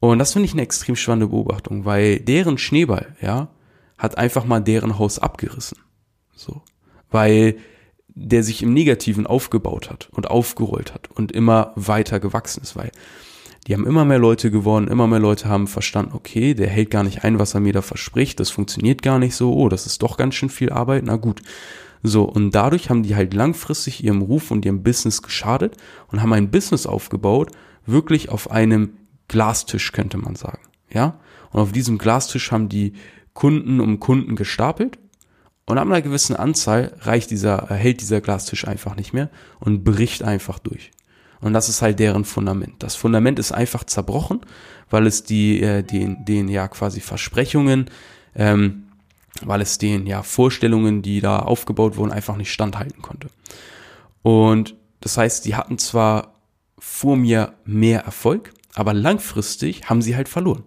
Und 0.00 0.18
das 0.18 0.34
finde 0.34 0.46
ich 0.46 0.52
eine 0.52 0.62
extrem 0.62 0.96
spannende 0.96 1.28
Beobachtung, 1.28 1.86
weil 1.86 2.20
deren 2.20 2.58
Schneeball, 2.58 3.16
ja, 3.22 3.48
hat 3.96 4.18
einfach 4.18 4.44
mal 4.44 4.60
deren 4.60 4.98
Haus 4.98 5.18
abgerissen. 5.18 5.78
So. 6.34 6.62
Weil 7.10 7.56
der 8.08 8.42
sich 8.42 8.62
im 8.62 8.74
Negativen 8.74 9.26
aufgebaut 9.26 9.90
hat 9.90 10.08
und 10.12 10.30
aufgerollt 10.30 10.92
hat 10.92 11.10
und 11.10 11.32
immer 11.32 11.72
weiter 11.74 12.20
gewachsen 12.20 12.62
ist, 12.62 12.76
weil 12.76 12.92
die 13.66 13.74
haben 13.74 13.86
immer 13.86 14.04
mehr 14.04 14.18
Leute 14.18 14.50
gewonnen, 14.50 14.88
immer 14.88 15.06
mehr 15.06 15.20
Leute 15.20 15.48
haben 15.48 15.66
verstanden, 15.66 16.12
okay, 16.14 16.54
der 16.54 16.68
hält 16.68 16.90
gar 16.90 17.02
nicht 17.02 17.24
ein, 17.24 17.38
was 17.38 17.54
er 17.54 17.60
mir 17.60 17.72
da 17.72 17.82
verspricht, 17.82 18.40
das 18.40 18.50
funktioniert 18.50 19.02
gar 19.02 19.18
nicht 19.18 19.34
so, 19.34 19.54
oh, 19.54 19.68
das 19.68 19.86
ist 19.86 20.02
doch 20.02 20.16
ganz 20.16 20.34
schön 20.34 20.50
viel 20.50 20.70
Arbeit, 20.70 21.04
na 21.06 21.16
gut. 21.16 21.42
So, 22.02 22.24
und 22.24 22.54
dadurch 22.54 22.90
haben 22.90 23.02
die 23.02 23.16
halt 23.16 23.32
langfristig 23.32 24.04
ihrem 24.04 24.20
Ruf 24.20 24.50
und 24.50 24.66
ihrem 24.66 24.82
Business 24.82 25.22
geschadet 25.22 25.76
und 26.08 26.20
haben 26.20 26.34
ein 26.34 26.50
Business 26.50 26.86
aufgebaut, 26.86 27.50
wirklich 27.86 28.28
auf 28.28 28.50
einem 28.50 28.90
Glastisch, 29.28 29.92
könnte 29.92 30.18
man 30.18 30.36
sagen. 30.36 30.60
Ja? 30.92 31.18
Und 31.50 31.60
auf 31.60 31.72
diesem 31.72 31.96
Glastisch 31.96 32.52
haben 32.52 32.68
die 32.68 32.92
Kunden 33.32 33.80
um 33.80 34.00
Kunden 34.00 34.36
gestapelt 34.36 34.98
und 35.64 35.78
ab 35.78 35.86
einer 35.86 36.02
gewissen 36.02 36.36
Anzahl 36.36 36.94
reicht 37.00 37.30
dieser, 37.30 37.68
hält 37.70 38.02
dieser 38.02 38.20
Glastisch 38.20 38.68
einfach 38.68 38.96
nicht 38.96 39.14
mehr 39.14 39.30
und 39.58 39.82
bricht 39.82 40.22
einfach 40.22 40.58
durch. 40.58 40.90
Und 41.44 41.52
das 41.52 41.68
ist 41.68 41.82
halt 41.82 41.98
deren 41.98 42.24
Fundament. 42.24 42.82
Das 42.82 42.96
Fundament 42.96 43.38
ist 43.38 43.52
einfach 43.52 43.84
zerbrochen, 43.84 44.40
weil 44.88 45.06
es 45.06 45.24
die, 45.24 45.60
äh, 45.60 45.82
den, 45.82 46.24
den 46.24 46.48
ja 46.48 46.68
quasi 46.68 47.02
Versprechungen, 47.02 47.90
ähm, 48.34 48.84
weil 49.42 49.60
es 49.60 49.76
den 49.76 50.06
ja 50.06 50.22
Vorstellungen, 50.22 51.02
die 51.02 51.20
da 51.20 51.40
aufgebaut 51.40 51.98
wurden, 51.98 52.12
einfach 52.12 52.38
nicht 52.38 52.50
standhalten 52.50 53.02
konnte. 53.02 53.28
Und 54.22 54.74
das 55.00 55.18
heißt, 55.18 55.44
die 55.44 55.54
hatten 55.54 55.76
zwar 55.76 56.32
vor 56.78 57.14
mir 57.14 57.52
mehr 57.66 58.00
Erfolg, 58.00 58.54
aber 58.74 58.94
langfristig 58.94 59.90
haben 59.90 60.00
sie 60.00 60.16
halt 60.16 60.30
verloren. 60.30 60.62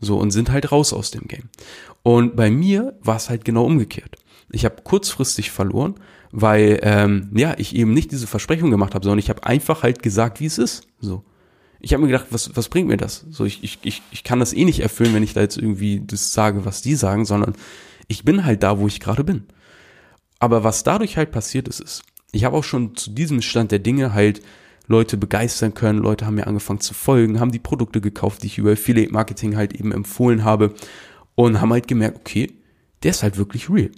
So 0.00 0.16
und 0.16 0.30
sind 0.30 0.50
halt 0.50 0.72
raus 0.72 0.94
aus 0.94 1.10
dem 1.10 1.28
Game. 1.28 1.50
Und 2.02 2.36
bei 2.36 2.50
mir 2.50 2.98
war 3.02 3.16
es 3.16 3.28
halt 3.28 3.44
genau 3.44 3.66
umgekehrt. 3.66 4.16
Ich 4.50 4.64
habe 4.64 4.80
kurzfristig 4.82 5.50
verloren, 5.50 5.96
weil 6.32 6.80
ähm, 6.82 7.30
ja 7.34 7.54
ich 7.58 7.74
eben 7.74 7.92
nicht 7.92 8.12
diese 8.12 8.26
Versprechung 8.26 8.70
gemacht 8.70 8.94
habe, 8.94 9.04
sondern 9.04 9.18
ich 9.18 9.30
habe 9.30 9.44
einfach 9.44 9.82
halt 9.82 10.02
gesagt, 10.02 10.40
wie 10.40 10.46
es 10.46 10.58
ist. 10.58 10.86
So. 11.00 11.24
Ich 11.80 11.92
habe 11.92 12.02
mir 12.02 12.08
gedacht, 12.08 12.26
was, 12.30 12.56
was 12.56 12.68
bringt 12.68 12.88
mir 12.88 12.96
das? 12.96 13.26
So, 13.30 13.44
ich, 13.44 13.62
ich, 13.62 13.78
ich, 13.82 14.02
ich 14.10 14.24
kann 14.24 14.40
das 14.40 14.52
eh 14.52 14.64
nicht 14.64 14.80
erfüllen, 14.80 15.14
wenn 15.14 15.22
ich 15.22 15.34
da 15.34 15.42
jetzt 15.42 15.58
irgendwie 15.58 16.02
das 16.04 16.32
sage, 16.32 16.64
was 16.64 16.82
die 16.82 16.94
sagen, 16.94 17.24
sondern 17.24 17.54
ich 18.08 18.24
bin 18.24 18.44
halt 18.44 18.62
da, 18.62 18.78
wo 18.78 18.86
ich 18.86 19.00
gerade 19.00 19.24
bin. 19.24 19.44
Aber 20.38 20.64
was 20.64 20.84
dadurch 20.84 21.16
halt 21.16 21.30
passiert 21.30 21.68
ist, 21.68 21.80
ist, 21.80 22.02
ich 22.32 22.44
habe 22.44 22.56
auch 22.56 22.64
schon 22.64 22.96
zu 22.96 23.10
diesem 23.10 23.42
Stand 23.42 23.72
der 23.72 23.78
Dinge 23.78 24.12
halt 24.12 24.42
Leute 24.88 25.16
begeistern 25.16 25.74
können. 25.74 25.98
Leute 25.98 26.26
haben 26.26 26.36
mir 26.36 26.46
angefangen 26.46 26.80
zu 26.80 26.94
folgen, 26.94 27.40
haben 27.40 27.52
die 27.52 27.58
Produkte 27.58 28.00
gekauft, 28.00 28.42
die 28.42 28.46
ich 28.48 28.58
über 28.58 28.72
Affiliate 28.72 29.12
Marketing 29.12 29.56
halt 29.56 29.74
eben 29.74 29.92
empfohlen 29.92 30.44
habe 30.44 30.74
und 31.34 31.60
haben 31.60 31.72
halt 31.72 31.88
gemerkt, 31.88 32.18
okay, 32.18 32.52
der 33.02 33.10
ist 33.10 33.22
halt 33.22 33.36
wirklich 33.36 33.68
real. 33.70 33.90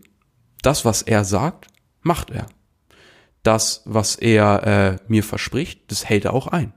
Das, 0.63 0.85
was 0.85 1.03
er 1.03 1.25
sagt, 1.25 1.69
macht 2.03 2.31
er. 2.31 2.47
Das, 3.43 3.83
was 3.85 4.17
er 4.17 4.67
äh, 4.67 4.97
mir 5.09 5.23
verspricht, 5.23 5.91
das 5.91 6.05
hält 6.05 6.25
er 6.25 6.35
auch 6.35 6.49
ein. 6.49 6.73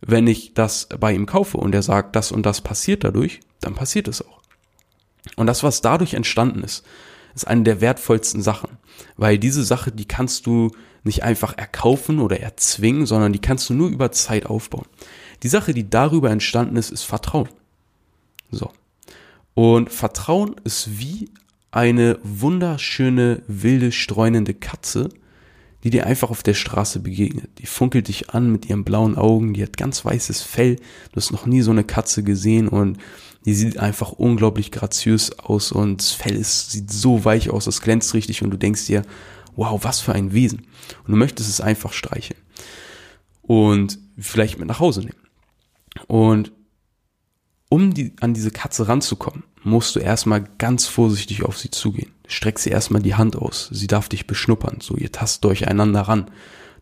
Wenn 0.00 0.26
ich 0.26 0.54
das 0.54 0.88
bei 0.98 1.12
ihm 1.12 1.26
kaufe 1.26 1.58
und 1.58 1.74
er 1.74 1.82
sagt, 1.82 2.14
das 2.14 2.30
und 2.30 2.46
das 2.46 2.60
passiert 2.60 3.04
dadurch, 3.04 3.40
dann 3.60 3.74
passiert 3.74 4.08
es 4.08 4.22
auch. 4.22 4.40
Und 5.36 5.46
das, 5.46 5.62
was 5.62 5.80
dadurch 5.80 6.14
entstanden 6.14 6.62
ist, 6.62 6.84
ist 7.34 7.46
eine 7.46 7.62
der 7.62 7.80
wertvollsten 7.80 8.42
Sachen, 8.42 8.78
weil 9.16 9.38
diese 9.38 9.64
Sache, 9.64 9.92
die 9.92 10.06
kannst 10.06 10.46
du 10.46 10.70
nicht 11.04 11.22
einfach 11.22 11.56
erkaufen 11.56 12.20
oder 12.20 12.40
erzwingen, 12.40 13.06
sondern 13.06 13.32
die 13.32 13.40
kannst 13.40 13.68
du 13.70 13.74
nur 13.74 13.88
über 13.88 14.12
Zeit 14.12 14.46
aufbauen. 14.46 14.86
Die 15.42 15.48
Sache, 15.48 15.72
die 15.72 15.88
darüber 15.88 16.30
entstanden 16.30 16.76
ist, 16.76 16.90
ist 16.90 17.04
Vertrauen. 17.04 17.48
So. 18.50 18.72
Und 19.54 19.90
Vertrauen 19.92 20.56
ist 20.64 20.98
wie 20.98 21.30
eine 21.70 22.18
wunderschöne, 22.22 23.42
wilde, 23.46 23.92
streunende 23.92 24.54
Katze, 24.54 25.10
die 25.84 25.90
dir 25.90 26.06
einfach 26.06 26.30
auf 26.30 26.42
der 26.42 26.54
Straße 26.54 27.00
begegnet. 27.00 27.50
Die 27.58 27.66
funkelt 27.66 28.08
dich 28.08 28.30
an 28.30 28.50
mit 28.50 28.68
ihren 28.68 28.84
blauen 28.84 29.16
Augen, 29.16 29.54
die 29.54 29.62
hat 29.62 29.76
ganz 29.76 30.04
weißes 30.04 30.42
Fell. 30.42 30.76
Du 30.76 31.16
hast 31.16 31.30
noch 31.30 31.46
nie 31.46 31.60
so 31.60 31.70
eine 31.70 31.84
Katze 31.84 32.22
gesehen 32.22 32.68
und 32.68 32.98
die 33.44 33.54
sieht 33.54 33.78
einfach 33.78 34.12
unglaublich 34.12 34.72
graziös 34.72 35.38
aus 35.38 35.70
und 35.70 36.00
das 36.00 36.12
Fell 36.12 36.34
ist, 36.34 36.72
sieht 36.72 36.90
so 36.90 37.24
weich 37.24 37.50
aus, 37.50 37.66
es 37.66 37.80
glänzt 37.80 38.12
richtig 38.14 38.42
und 38.42 38.50
du 38.50 38.56
denkst 38.56 38.86
dir, 38.86 39.02
wow, 39.54 39.82
was 39.82 40.00
für 40.00 40.12
ein 40.12 40.32
Wesen. 40.32 40.66
Und 41.04 41.12
du 41.12 41.16
möchtest 41.16 41.48
es 41.48 41.60
einfach 41.60 41.92
streicheln. 41.92 42.40
Und 43.42 43.98
vielleicht 44.18 44.58
mit 44.58 44.68
nach 44.68 44.80
Hause 44.80 45.00
nehmen. 45.00 45.16
Und 46.06 46.52
um 47.68 47.94
die, 47.94 48.14
an 48.20 48.34
diese 48.34 48.50
Katze 48.50 48.88
ranzukommen, 48.88 49.44
musst 49.62 49.96
du 49.96 50.00
erstmal 50.00 50.44
ganz 50.58 50.86
vorsichtig 50.86 51.44
auf 51.44 51.58
sie 51.58 51.70
zugehen. 51.70 52.12
Streck 52.26 52.58
sie 52.58 52.70
erstmal 52.70 53.02
die 53.02 53.14
Hand 53.14 53.36
aus. 53.36 53.68
Sie 53.72 53.86
darf 53.86 54.08
dich 54.08 54.26
beschnuppern. 54.26 54.78
So, 54.80 54.96
ihr 54.96 55.12
tastet 55.12 55.46
euch 55.46 55.68
einander 55.68 56.02
ran. 56.02 56.30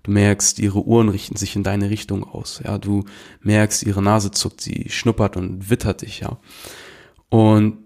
Du 0.02 0.12
merkst, 0.12 0.60
ihre 0.60 0.86
Ohren 0.86 1.08
richten 1.08 1.36
sich 1.36 1.56
in 1.56 1.64
deine 1.64 1.90
Richtung 1.90 2.22
aus. 2.22 2.60
Ja, 2.64 2.78
du 2.78 3.04
merkst, 3.40 3.82
ihre 3.82 4.02
Nase 4.02 4.30
zuckt, 4.30 4.60
sie 4.60 4.86
schnuppert 4.88 5.36
und 5.36 5.68
wittert 5.68 6.02
dich, 6.02 6.20
ja. 6.20 6.38
Und 7.28 7.78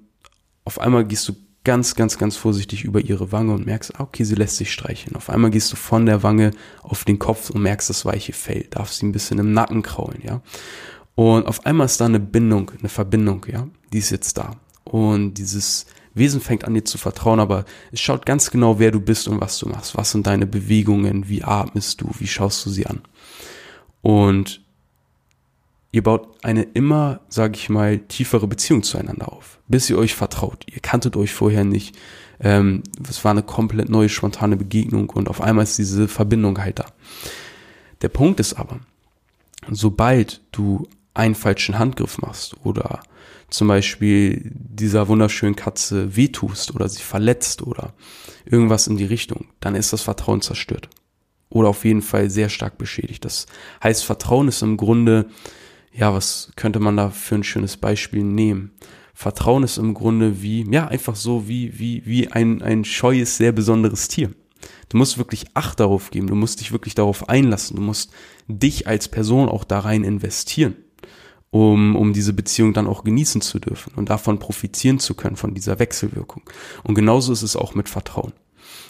auf 0.65 0.81
einmal 0.81 1.07
gehst 1.07 1.27
du 1.29 1.35
ganz, 1.65 1.95
ganz, 1.95 2.19
ganz 2.19 2.37
vorsichtig 2.37 2.85
über 2.85 3.01
ihre 3.01 3.33
Wange 3.33 3.53
und 3.53 3.67
merkst, 3.67 3.99
ah, 3.99 4.03
okay, 4.03 4.25
sie 4.25 4.35
lässt 4.35 4.57
sich 4.57 4.73
streicheln. 4.73 5.17
Auf 5.17 5.31
einmal 5.31 5.51
gehst 5.51 5.73
du 5.73 5.77
von 5.77 6.07
der 6.07 6.23
Wange 6.23 6.51
auf 6.83 7.05
den 7.05 7.19
Kopf 7.19 7.51
und 7.51 7.63
merkst 7.63 7.89
das 7.89 8.05
weiche 8.05 8.33
Fell, 8.33 8.67
darfst 8.71 8.99
sie 8.99 9.07
ein 9.07 9.13
bisschen 9.13 9.39
im 9.39 9.53
Nacken 9.53 9.83
kraulen, 9.83 10.21
ja. 10.23 10.43
Und 11.15 11.47
auf 11.47 11.67
einmal 11.67 11.87
ist 11.87 12.01
da 12.01 12.07
eine 12.07 12.21
Bindung, 12.21 12.71
eine 12.79 12.89
Verbindung, 12.89 13.47
ja, 13.51 13.67
die 13.93 13.99
ist 13.99 14.11
jetzt 14.11 14.39
da. 14.39 14.57
Und 14.85 15.35
dieses 15.35 15.87
Wesen 16.15 16.41
fängt 16.41 16.65
an 16.65 16.75
dir 16.75 16.85
zu 16.85 16.99
vertrauen, 16.99 17.41
aber 17.41 17.65
es 17.93 18.01
schaut 18.01 18.27
ganz 18.27 18.51
genau, 18.51 18.79
wer 18.79 18.91
du 18.91 19.01
bist 19.01 19.29
und 19.29 19.41
was 19.41 19.59
du 19.59 19.69
machst. 19.69 19.97
Was 19.97 20.11
sind 20.11 20.27
deine 20.27 20.47
Bewegungen? 20.47 21.29
Wie 21.29 21.45
atmest 21.45 22.01
du? 22.01 22.11
Wie 22.19 22.27
schaust 22.27 22.65
du 22.67 22.71
sie 22.71 22.87
an? 22.87 23.01
Und 24.03 24.63
ihr 25.93 26.03
baut 26.03 26.29
eine 26.43 26.63
immer, 26.63 27.21
sage 27.29 27.55
ich 27.55 27.69
mal, 27.69 27.99
tiefere 27.99 28.47
Beziehung 28.47 28.83
zueinander 28.83 29.33
auf, 29.33 29.59
bis 29.69 29.91
ihr 29.91 29.99
euch 29.99 30.15
vertraut. 30.15 30.65
Ihr 30.67 30.81
kanntet 30.81 31.17
euch 31.17 31.33
vorher 31.33 31.65
nicht. 31.65 31.97
Ähm, 32.41 32.83
es 33.09 33.25
war 33.25 33.33
eine 33.33 33.43
komplett 33.43 33.89
neue, 33.89 34.09
spontane 34.09 34.57
Begegnung 34.57 35.11
und 35.11 35.29
auf 35.29 35.41
einmal 35.41 35.65
ist 35.65 35.79
diese 35.79 36.09
Verbindung 36.09 36.59
halt 36.59 36.79
da. 36.79 36.87
Der 38.03 38.09
Punkt 38.09 38.41
ist 38.41 38.55
aber, 38.55 38.81
sobald 39.71 40.41
du 40.53 40.89
einen 41.15 41.35
falschen 41.35 41.79
Handgriff 41.79 42.19
machst 42.19 42.55
oder 42.65 43.01
zum 43.51 43.69
Beispiel 43.69 44.53
dieser 44.55 45.09
wunderschönen 45.09 45.57
Katze 45.57 46.17
wehtust 46.17 46.75
oder 46.75 46.89
sie 46.89 47.03
verletzt 47.03 47.63
oder 47.63 47.95
irgendwas 48.45 48.87
in 48.87 48.97
die 48.97 49.05
Richtung, 49.05 49.47
dann 49.59 49.75
ist 49.75 49.93
das 49.93 50.03
Vertrauen 50.03 50.41
zerstört. 50.41 50.89
Oder 51.49 51.69
auf 51.69 51.85
jeden 51.85 52.03
Fall 52.03 52.31
sehr 52.31 52.49
stark 52.49 52.79
beschädigt. 52.79 53.25
Das 53.25 53.47
heißt, 53.83 54.05
Vertrauen 54.05 54.47
ist 54.47 54.63
im 54.63 54.77
Grunde, 54.77 55.27
ja, 55.93 56.15
was 56.15 56.53
könnte 56.55 56.79
man 56.79 56.97
da 56.97 57.11
für 57.11 57.35
ein 57.35 57.43
schönes 57.45 57.77
Beispiel 57.77 58.23
nehmen? 58.23 58.71
Vertrauen 59.15 59.65
ist 59.65 59.77
im 59.77 59.95
Grunde 59.95 60.43
wie, 60.43 60.65
ja, 60.71 60.87
einfach 60.87 61.17
so 61.17 61.49
wie, 61.49 61.77
wie, 61.79 62.07
wie 62.07 62.29
ein, 62.29 62.63
ein 62.63 62.85
scheues, 62.85 63.37
sehr 63.37 63.51
besonderes 63.51 64.07
Tier. 64.07 64.31
Du 64.89 64.97
musst 64.97 65.19
wirklich 65.19 65.47
Acht 65.55 65.81
darauf 65.81 66.11
geben, 66.11 66.29
du 66.29 66.37
musst 66.37 66.61
dich 66.61 66.71
wirklich 66.71 66.95
darauf 66.95 67.29
einlassen, 67.29 67.77
du 67.77 67.83
musst 67.83 68.13
dich 68.47 68.87
als 68.87 69.09
Person 69.09 69.49
auch 69.49 69.65
da 69.65 69.81
rein 69.81 70.05
investieren 70.05 70.77
um, 71.51 71.97
um 71.97 72.13
diese 72.13 72.33
Beziehung 72.33 72.73
dann 72.73 72.87
auch 72.87 73.05
genießen 73.05 73.41
zu 73.41 73.59
dürfen 73.59 73.93
und 73.97 74.11
davon 74.11 74.39
profitieren 74.39 74.99
zu 74.99 75.15
können, 75.15 75.37
von 75.37 75.55
dieser 75.55 75.79
Wechselwirkung. 75.79 76.43
Und 76.85 76.95
genauso 76.95 77.33
ist 77.33 77.43
es 77.43 77.57
auch 77.57 77.75
mit 77.75 77.89
Vertrauen. 77.89 78.33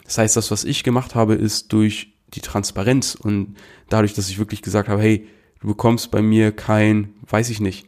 Das 0.04 0.18
heißt, 0.18 0.36
das, 0.36 0.50
was 0.50 0.64
ich 0.64 0.82
gemacht 0.82 1.14
habe, 1.14 1.34
ist 1.34 1.72
durch 1.72 2.14
die 2.34 2.40
Transparenz 2.40 3.14
und 3.14 3.56
dadurch, 3.88 4.14
dass 4.14 4.28
ich 4.28 4.38
wirklich 4.38 4.62
gesagt 4.62 4.88
habe, 4.88 5.00
hey, 5.00 5.26
du 5.60 5.68
bekommst 5.68 6.10
bei 6.10 6.22
mir 6.22 6.52
kein, 6.52 7.14
weiß 7.28 7.50
ich 7.50 7.60
nicht, 7.60 7.86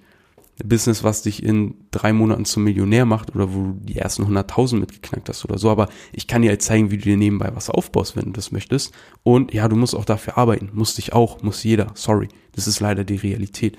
Business, 0.65 1.03
was 1.03 1.23
dich 1.23 1.43
in 1.43 1.75
drei 1.91 2.13
Monaten 2.13 2.45
zum 2.45 2.65
Millionär 2.65 3.05
macht 3.05 3.35
oder 3.35 3.53
wo 3.53 3.63
du 3.65 3.79
die 3.81 3.97
ersten 3.97 4.25
100.000 4.25 4.77
mitgeknackt 4.77 5.29
hast 5.29 5.45
oder 5.45 5.59
so, 5.59 5.71
aber 5.71 5.89
ich 6.13 6.27
kann 6.27 6.43
dir 6.43 6.51
halt 6.51 6.63
zeigen, 6.63 6.91
wie 6.91 6.99
du 6.99 7.05
dir 7.05 7.17
nebenbei 7.17 7.51
was 7.55 7.71
aufbaust, 7.71 8.17
wenn 8.17 8.27
du 8.27 8.33
das 8.33 8.53
möchtest. 8.53 8.93
Und 9.23 9.53
ja, 9.53 9.67
du 9.69 9.77
musst 9.77 9.95
auch 9.95 10.05
dafür 10.05 10.39
arbeiten, 10.39 10.71
musst 10.73 10.99
dich 10.99 11.13
auch, 11.13 11.43
muss 11.43 11.65
jeder, 11.65 11.91
sorry, 11.95 12.29
das 12.53 12.67
ist 12.67 12.81
leider 12.81 13.05
die 13.05 13.17
Realität. 13.17 13.77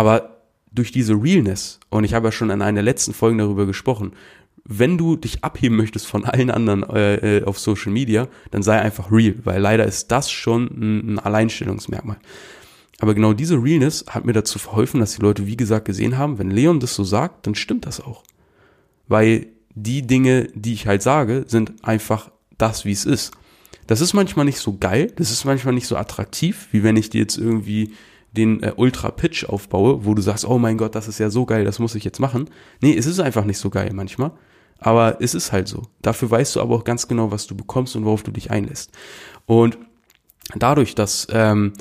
Aber 0.00 0.38
durch 0.72 0.92
diese 0.92 1.12
Realness, 1.12 1.78
und 1.90 2.04
ich 2.04 2.14
habe 2.14 2.28
ja 2.28 2.32
schon 2.32 2.48
in 2.48 2.62
einer 2.62 2.76
der 2.76 2.82
letzten 2.82 3.12
Folgen 3.12 3.36
darüber 3.36 3.66
gesprochen, 3.66 4.12
wenn 4.64 4.96
du 4.96 5.16
dich 5.16 5.44
abheben 5.44 5.76
möchtest 5.76 6.06
von 6.06 6.24
allen 6.24 6.50
anderen 6.50 6.84
äh, 6.84 7.40
äh, 7.40 7.44
auf 7.44 7.58
Social 7.58 7.92
Media, 7.92 8.26
dann 8.50 8.62
sei 8.62 8.80
einfach 8.80 9.12
real, 9.12 9.34
weil 9.44 9.60
leider 9.60 9.84
ist 9.84 10.10
das 10.10 10.30
schon 10.30 10.68
ein, 10.68 11.14
ein 11.14 11.18
Alleinstellungsmerkmal. 11.18 12.16
Aber 12.98 13.12
genau 13.12 13.34
diese 13.34 13.62
Realness 13.62 14.06
hat 14.08 14.24
mir 14.24 14.32
dazu 14.32 14.58
verholfen, 14.58 15.00
dass 15.00 15.16
die 15.16 15.20
Leute, 15.20 15.46
wie 15.46 15.58
gesagt, 15.58 15.84
gesehen 15.84 16.16
haben, 16.16 16.38
wenn 16.38 16.50
Leon 16.50 16.80
das 16.80 16.94
so 16.94 17.04
sagt, 17.04 17.46
dann 17.46 17.54
stimmt 17.54 17.84
das 17.84 18.00
auch. 18.00 18.22
Weil 19.06 19.48
die 19.74 20.06
Dinge, 20.06 20.48
die 20.54 20.72
ich 20.72 20.86
halt 20.86 21.02
sage, 21.02 21.44
sind 21.46 21.84
einfach 21.84 22.30
das, 22.56 22.86
wie 22.86 22.92
es 22.92 23.04
ist. 23.04 23.32
Das 23.86 24.00
ist 24.00 24.14
manchmal 24.14 24.46
nicht 24.46 24.60
so 24.60 24.78
geil, 24.78 25.12
das 25.16 25.30
ist 25.30 25.44
manchmal 25.44 25.74
nicht 25.74 25.88
so 25.88 25.98
attraktiv, 25.98 26.68
wie 26.72 26.82
wenn 26.82 26.96
ich 26.96 27.10
dir 27.10 27.20
jetzt 27.20 27.36
irgendwie 27.36 27.92
den 28.32 28.62
äh, 28.62 28.72
Ultra 28.76 29.10
Pitch 29.10 29.44
aufbaue, 29.44 30.04
wo 30.04 30.14
du 30.14 30.22
sagst, 30.22 30.44
oh 30.44 30.58
mein 30.58 30.78
Gott, 30.78 30.94
das 30.94 31.08
ist 31.08 31.18
ja 31.18 31.30
so 31.30 31.46
geil, 31.46 31.64
das 31.64 31.78
muss 31.78 31.94
ich 31.94 32.04
jetzt 32.04 32.20
machen. 32.20 32.48
Nee, 32.80 32.96
es 32.96 33.06
ist 33.06 33.20
einfach 33.20 33.44
nicht 33.44 33.58
so 33.58 33.70
geil 33.70 33.90
manchmal. 33.92 34.32
Aber 34.78 35.20
es 35.20 35.34
ist 35.34 35.52
halt 35.52 35.68
so. 35.68 35.82
Dafür 36.00 36.30
weißt 36.30 36.56
du 36.56 36.60
aber 36.60 36.74
auch 36.74 36.84
ganz 36.84 37.06
genau, 37.06 37.30
was 37.30 37.46
du 37.46 37.54
bekommst 37.54 37.96
und 37.96 38.04
worauf 38.04 38.22
du 38.22 38.30
dich 38.30 38.50
einlässt. 38.50 38.92
Und 39.46 39.78
dadurch, 40.56 40.94
dass 40.94 41.26
ähm, 41.30 41.74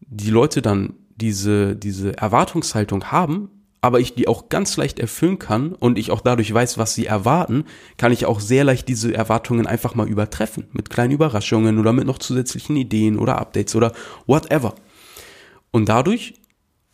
die 0.00 0.30
Leute 0.30 0.60
dann 0.60 0.94
diese, 1.16 1.74
diese 1.74 2.16
Erwartungshaltung 2.18 3.04
haben, 3.04 3.48
aber 3.80 4.00
ich 4.00 4.14
die 4.14 4.28
auch 4.28 4.48
ganz 4.48 4.76
leicht 4.78 4.98
erfüllen 4.98 5.38
kann 5.38 5.72
und 5.72 5.98
ich 5.98 6.10
auch 6.10 6.22
dadurch 6.22 6.52
weiß, 6.52 6.78
was 6.78 6.94
sie 6.94 7.04
erwarten, 7.04 7.64
kann 7.98 8.12
ich 8.12 8.24
auch 8.24 8.40
sehr 8.40 8.64
leicht 8.64 8.88
diese 8.88 9.14
Erwartungen 9.14 9.66
einfach 9.66 9.94
mal 9.94 10.08
übertreffen. 10.08 10.64
Mit 10.72 10.88
kleinen 10.88 11.12
Überraschungen 11.12 11.78
oder 11.78 11.92
mit 11.92 12.06
noch 12.06 12.18
zusätzlichen 12.18 12.76
Ideen 12.76 13.18
oder 13.18 13.38
Updates 13.38 13.76
oder 13.76 13.92
whatever. 14.26 14.74
Und 15.74 15.88
dadurch 15.88 16.34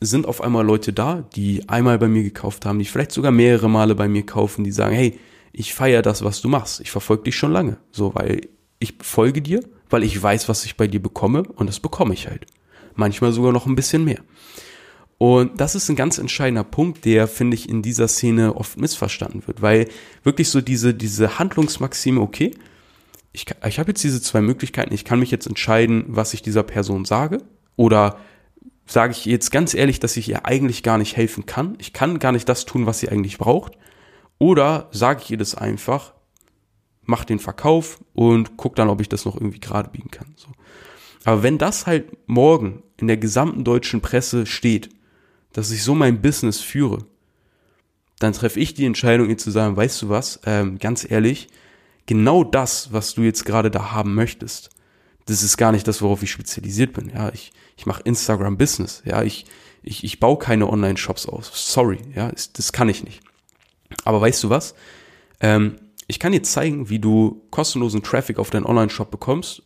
sind 0.01 0.25
auf 0.25 0.41
einmal 0.41 0.65
Leute 0.65 0.95
da, 0.95 1.29
die 1.37 1.69
einmal 1.69 1.99
bei 1.99 2.09
mir 2.09 2.23
gekauft 2.23 2.65
haben, 2.65 2.79
die 2.79 2.87
vielleicht 2.87 3.13
sogar 3.13 3.31
mehrere 3.31 3.69
Male 3.69 3.95
bei 3.95 4.09
mir 4.09 4.25
kaufen, 4.25 4.65
die 4.65 4.73
sagen, 4.73 4.95
hey, 4.95 5.21
ich 5.53 5.75
feiere 5.75 6.01
das, 6.01 6.25
was 6.25 6.41
du 6.41 6.49
machst. 6.49 6.81
Ich 6.81 6.91
verfolge 6.91 7.25
dich 7.25 7.37
schon 7.37 7.53
lange. 7.53 7.77
So, 7.93 8.15
weil 8.15 8.49
ich 8.79 8.95
folge 9.03 9.43
dir, 9.43 9.63
weil 9.91 10.03
ich 10.03 10.23
weiß, 10.23 10.49
was 10.49 10.65
ich 10.65 10.79
bei 10.79 10.87
dir 10.87 11.03
bekomme 11.03 11.43
und 11.43 11.67
das 11.67 11.79
bekomme 11.79 12.15
ich 12.15 12.27
halt. 12.27 12.47
Manchmal 12.95 13.33
sogar 13.33 13.53
noch 13.53 13.67
ein 13.67 13.77
bisschen 13.77 14.03
mehr. 14.03 14.23
Und 15.19 15.61
das 15.61 15.75
ist 15.75 15.91
ein 15.91 15.97
ganz 15.97 16.17
entscheidender 16.17 16.65
Punkt, 16.65 17.05
der, 17.05 17.29
finde 17.29 17.57
ich, 17.57 17.69
in 17.69 17.83
dieser 17.83 18.09
Szene 18.09 18.57
oft 18.57 18.81
missverstanden 18.81 19.47
wird, 19.47 19.61
weil 19.61 19.91
wirklich 20.23 20.49
so 20.49 20.63
diese, 20.63 20.95
diese 20.95 21.39
Handlungsmaxime, 21.39 22.19
okay, 22.19 22.53
ich, 23.33 23.45
ich 23.69 23.79
habe 23.79 23.91
jetzt 23.91 24.03
diese 24.03 24.23
zwei 24.23 24.41
Möglichkeiten, 24.41 24.95
ich 24.95 25.05
kann 25.05 25.21
mich 25.21 25.31
jetzt 25.31 25.47
entscheiden, 25.47 26.05
was 26.07 26.33
ich 26.33 26.41
dieser 26.41 26.63
Person 26.63 27.05
sage 27.05 27.43
oder 27.77 28.17
sage 28.91 29.13
ich 29.13 29.25
jetzt 29.25 29.51
ganz 29.51 29.73
ehrlich, 29.73 30.01
dass 30.01 30.17
ich 30.17 30.29
ihr 30.29 30.47
eigentlich 30.47 30.83
gar 30.83 30.99
nicht 30.99 31.17
helfen 31.17 31.47
kann. 31.47 31.77
Ich 31.79 31.93
kann 31.93 32.19
gar 32.19 32.33
nicht 32.33 32.49
das 32.49 32.65
tun, 32.65 32.87
was 32.87 32.99
sie 32.99 33.09
eigentlich 33.09 33.39
braucht. 33.39 33.79
Oder 34.39 34.89
sage 34.91 35.21
ich 35.23 35.31
ihr 35.31 35.37
das 35.37 35.55
einfach, 35.55 36.13
mach 37.05 37.25
den 37.25 37.39
Verkauf 37.39 38.01
und 38.15 38.57
guck 38.57 38.75
dann, 38.75 38.89
ob 38.89 39.01
ich 39.01 39.09
das 39.09 39.25
noch 39.25 39.37
irgendwie 39.37 39.61
gerade 39.61 39.91
biegen 39.91 40.11
kann. 40.11 40.35
So. 40.37 40.49
Aber 41.25 41.43
wenn 41.43 41.57
das 41.57 41.87
halt 41.87 42.09
morgen 42.27 42.83
in 42.97 43.07
der 43.07 43.17
gesamten 43.17 43.63
deutschen 43.63 44.01
Presse 44.01 44.45
steht, 44.47 44.89
dass 45.53 45.71
ich 45.71 45.85
so 45.85 45.95
mein 45.95 46.21
Business 46.21 46.61
führe, 46.61 47.05
dann 48.19 48.33
treffe 48.33 48.59
ich 48.59 48.75
die 48.75 48.87
Entscheidung, 48.87 49.29
ihr 49.29 49.39
zu 49.39 49.51
sagen, 49.51 49.77
weißt 49.77 50.03
du 50.03 50.09
was, 50.09 50.41
ähm, 50.47 50.79
ganz 50.79 51.09
ehrlich, 51.09 51.49
genau 52.07 52.43
das, 52.43 52.93
was 52.93 53.15
du 53.15 53.23
jetzt 53.23 53.45
gerade 53.45 53.71
da 53.71 53.93
haben 53.93 54.15
möchtest, 54.15 54.71
das 55.27 55.43
ist 55.43 55.57
gar 55.57 55.73
nicht 55.73 55.87
das, 55.87 56.03
worauf 56.03 56.23
ich 56.23 56.31
spezialisiert 56.31 56.93
bin. 56.93 57.11
Ja, 57.11 57.31
ich, 57.33 57.53
ich 57.77 57.87
mache 57.87 58.03
Instagram 58.03 58.59
Business. 58.59 59.03
Ja, 59.05 59.23
ich, 59.23 59.47
ich, 59.83 60.05
ich 60.05 60.21
baue 60.21 60.39
keine 60.39 60.69
Online-Shops 60.69 61.27
aus. 61.27 61.51
Sorry, 61.55 61.99
ja, 62.15 62.33
das 62.53 62.73
kann 62.73 62.89
ich 62.89 63.05
nicht. 63.05 63.21
Aber 64.05 64.21
weißt 64.21 64.43
du 64.45 64.51
was? 64.51 64.75
Ähm, 65.41 65.77
ich 66.07 66.19
kann 66.19 66.33
dir 66.33 66.43
zeigen, 66.43 66.91
wie 66.91 66.99
du 66.99 67.43
kostenlosen 67.51 68.03
Traffic 68.03 68.39
auf 68.39 68.51
deinen 68.51 68.67
Online-Shop 68.67 69.11
bekommst, 69.11 69.63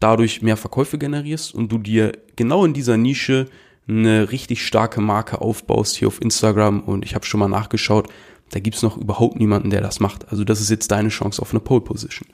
dadurch 0.00 0.42
mehr 0.42 0.56
Verkäufe 0.56 0.98
generierst 0.98 1.54
und 1.54 1.70
du 1.70 1.78
dir 1.78 2.12
genau 2.36 2.64
in 2.64 2.74
dieser 2.74 2.96
Nische 2.96 3.46
eine 3.88 4.30
richtig 4.30 4.66
starke 4.66 5.00
Marke 5.00 5.40
aufbaust 5.40 5.96
hier 5.96 6.08
auf 6.08 6.20
Instagram 6.20 6.80
und 6.80 7.04
ich 7.04 7.14
habe 7.14 7.24
schon 7.24 7.40
mal 7.40 7.48
nachgeschaut, 7.48 8.08
da 8.50 8.60
gibt's 8.60 8.82
noch 8.82 8.96
überhaupt 8.96 9.38
niemanden, 9.38 9.70
der 9.70 9.80
das 9.80 10.00
macht. 10.00 10.28
Also 10.30 10.44
das 10.44 10.60
ist 10.60 10.70
jetzt 10.70 10.90
deine 10.90 11.08
Chance 11.08 11.40
auf 11.40 11.52
eine 11.52 11.60
Pole 11.60 11.80
Position. 11.80 12.28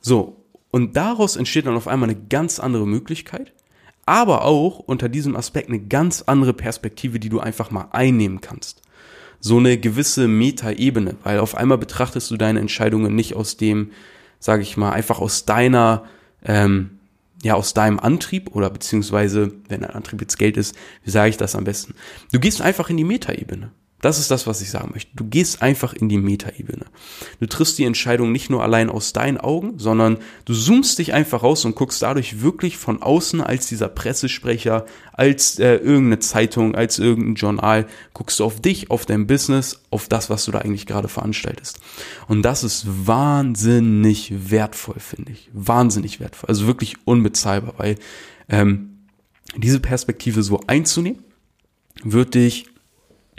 So, 0.00 0.37
und 0.70 0.96
daraus 0.96 1.36
entsteht 1.36 1.66
dann 1.66 1.76
auf 1.76 1.88
einmal 1.88 2.10
eine 2.10 2.18
ganz 2.18 2.58
andere 2.58 2.86
Möglichkeit, 2.86 3.52
aber 4.06 4.44
auch 4.44 4.78
unter 4.78 5.08
diesem 5.08 5.36
Aspekt 5.36 5.68
eine 5.68 5.80
ganz 5.80 6.22
andere 6.22 6.54
Perspektive, 6.54 7.20
die 7.20 7.28
du 7.28 7.40
einfach 7.40 7.70
mal 7.70 7.88
einnehmen 7.92 8.40
kannst. 8.40 8.82
So 9.40 9.58
eine 9.58 9.78
gewisse 9.78 10.28
Metaebene, 10.28 11.16
weil 11.22 11.38
auf 11.38 11.54
einmal 11.54 11.78
betrachtest 11.78 12.30
du 12.30 12.36
deine 12.36 12.60
Entscheidungen 12.60 13.14
nicht 13.14 13.34
aus 13.34 13.56
dem, 13.56 13.92
sage 14.40 14.62
ich 14.62 14.76
mal, 14.76 14.92
einfach 14.92 15.20
aus 15.20 15.44
deiner, 15.44 16.04
ähm, 16.44 16.98
ja, 17.42 17.54
aus 17.54 17.72
deinem 17.72 18.00
Antrieb 18.00 18.54
oder 18.56 18.68
beziehungsweise, 18.68 19.52
wenn 19.68 19.82
dein 19.82 19.90
Antrieb 19.90 20.20
jetzt 20.20 20.38
Geld 20.38 20.56
ist, 20.56 20.74
wie 21.04 21.10
sage 21.10 21.30
ich 21.30 21.36
das 21.36 21.54
am 21.54 21.64
besten? 21.64 21.94
Du 22.32 22.40
gehst 22.40 22.60
einfach 22.60 22.90
in 22.90 22.96
die 22.96 23.04
Metaebene. 23.04 23.70
Das 24.00 24.20
ist 24.20 24.30
das, 24.30 24.46
was 24.46 24.60
ich 24.60 24.70
sagen 24.70 24.90
möchte. 24.92 25.10
Du 25.16 25.24
gehst 25.24 25.60
einfach 25.60 25.92
in 25.92 26.08
die 26.08 26.18
Metaebene. 26.18 26.86
Du 27.40 27.46
triffst 27.46 27.78
die 27.78 27.84
Entscheidung 27.84 28.30
nicht 28.30 28.48
nur 28.48 28.62
allein 28.62 28.90
aus 28.90 29.12
deinen 29.12 29.38
Augen, 29.38 29.78
sondern 29.78 30.18
du 30.44 30.54
zoomst 30.54 30.98
dich 30.98 31.12
einfach 31.12 31.42
raus 31.42 31.64
und 31.64 31.74
guckst 31.74 32.00
dadurch 32.02 32.40
wirklich 32.40 32.76
von 32.76 33.02
außen 33.02 33.40
als 33.40 33.66
dieser 33.66 33.88
Pressesprecher, 33.88 34.86
als 35.12 35.58
äh, 35.58 35.76
irgendeine 35.76 36.20
Zeitung, 36.20 36.76
als 36.76 37.00
irgendein 37.00 37.34
Journal, 37.34 37.86
guckst 38.14 38.38
du 38.38 38.44
auf 38.44 38.60
dich, 38.60 38.90
auf 38.92 39.04
dein 39.04 39.26
Business, 39.26 39.80
auf 39.90 40.06
das, 40.06 40.30
was 40.30 40.44
du 40.44 40.52
da 40.52 40.60
eigentlich 40.60 40.86
gerade 40.86 41.08
veranstaltest. 41.08 41.80
Und 42.28 42.42
das 42.42 42.62
ist 42.62 42.86
wahnsinnig 42.86 44.32
wertvoll, 44.50 45.00
finde 45.00 45.32
ich. 45.32 45.50
Wahnsinnig 45.52 46.20
wertvoll. 46.20 46.48
Also 46.48 46.68
wirklich 46.68 46.94
unbezahlbar, 47.04 47.74
weil 47.78 47.96
ähm, 48.48 48.98
diese 49.56 49.80
Perspektive 49.80 50.44
so 50.44 50.60
einzunehmen, 50.68 51.24
wird 52.04 52.34
dich 52.34 52.66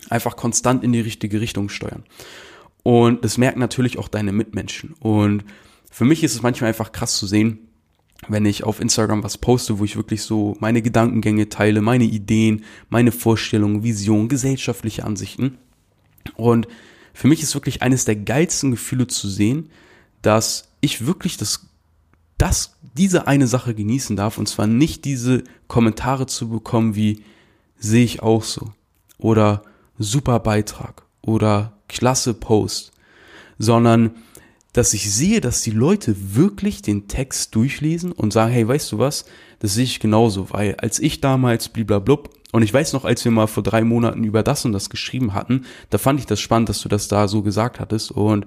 einfach 0.10 0.36
konstant 0.36 0.84
in 0.84 0.94
die 0.94 1.02
richtige 1.02 1.42
Richtung 1.42 1.70
steuern. 1.70 2.04
Und 2.84 3.24
das 3.24 3.38
merken 3.38 3.60
natürlich 3.60 3.98
auch 3.98 4.08
deine 4.08 4.32
Mitmenschen. 4.32 4.96
Und 5.00 5.44
für 5.92 6.06
mich 6.06 6.24
ist 6.24 6.36
es 6.36 6.42
manchmal 6.42 6.70
einfach 6.70 6.92
krass 6.92 7.18
zu 7.18 7.28
sehen, 7.28 7.70
wenn 8.28 8.46
ich 8.46 8.64
auf 8.64 8.80
Instagram 8.80 9.24
was 9.24 9.38
poste, 9.38 9.80
wo 9.80 9.86
ich 9.86 9.96
wirklich 9.96 10.24
so 10.24 10.56
meine 10.60 10.82
Gedankengänge 10.82 11.50
teile, 11.50 11.82
meine 11.82 12.04
Ideen, 12.04 12.64
meine 12.90 13.12
Vorstellungen, 13.12 13.84
Visionen, 13.84 14.28
gesellschaftliche 14.28 15.06
Ansichten. 15.06 15.58
Und 16.36 16.68
für 17.14 17.28
mich 17.28 17.42
ist 17.42 17.54
wirklich 17.54 17.82
eines 17.82 18.06
der 18.06 18.16
geilsten 18.16 18.72
Gefühle 18.72 19.08
zu 19.08 19.28
sehen, 19.30 19.70
dass 20.22 20.70
ich 20.82 21.06
wirklich 21.06 21.38
das, 21.38 21.68
das, 22.38 22.78
diese 22.98 23.28
eine 23.28 23.48
Sache 23.48 23.74
genießen 23.74 24.16
darf. 24.16 24.38
Und 24.38 24.48
zwar 24.48 24.68
nicht 24.68 25.06
diese 25.06 25.44
Kommentare 25.68 26.28
zu 26.28 26.50
bekommen 26.50 26.96
wie, 26.96 27.24
sehe 27.78 28.04
ich 28.04 28.22
auch 28.22 28.44
so. 28.44 28.74
Oder 29.18 29.64
super 30.00 30.40
Beitrag 30.40 31.04
oder 31.22 31.74
klasse 31.88 32.34
Post, 32.34 32.94
sondern 33.60 34.12
dass 34.74 34.94
ich 34.94 35.12
sehe, 35.14 35.42
dass 35.42 35.62
die 35.62 35.72
Leute 35.72 36.16
wirklich 36.36 36.82
den 36.82 37.08
Text 37.08 37.54
durchlesen 37.56 38.12
und 38.12 38.32
sagen, 38.32 38.52
hey, 38.52 38.68
weißt 38.68 38.92
du 38.92 38.98
was, 39.00 39.26
das 39.60 39.74
sehe 39.74 39.84
ich 39.84 40.00
genauso, 40.00 40.52
weil 40.52 40.76
als 40.76 41.00
ich 41.00 41.22
damals 41.22 41.70
bliblablub 41.70 42.30
und 42.52 42.64
ich 42.64 42.74
weiß 42.74 42.94
noch, 42.94 43.04
als 43.04 43.26
wir 43.26 43.32
mal 43.32 43.48
vor 43.48 43.64
drei 43.64 43.84
Monaten 43.84 44.24
über 44.24 44.42
das 44.42 44.66
und 44.66 44.72
das 44.72 44.90
geschrieben 44.90 45.34
hatten, 45.34 45.66
da 45.90 45.98
fand 45.98 46.20
ich 46.20 46.26
das 46.26 46.40
spannend, 46.40 46.70
dass 46.70 46.82
du 46.82 46.90
das 46.90 47.08
da 47.08 47.28
so 47.28 47.42
gesagt 47.42 47.80
hattest 47.80 48.12
und 48.12 48.46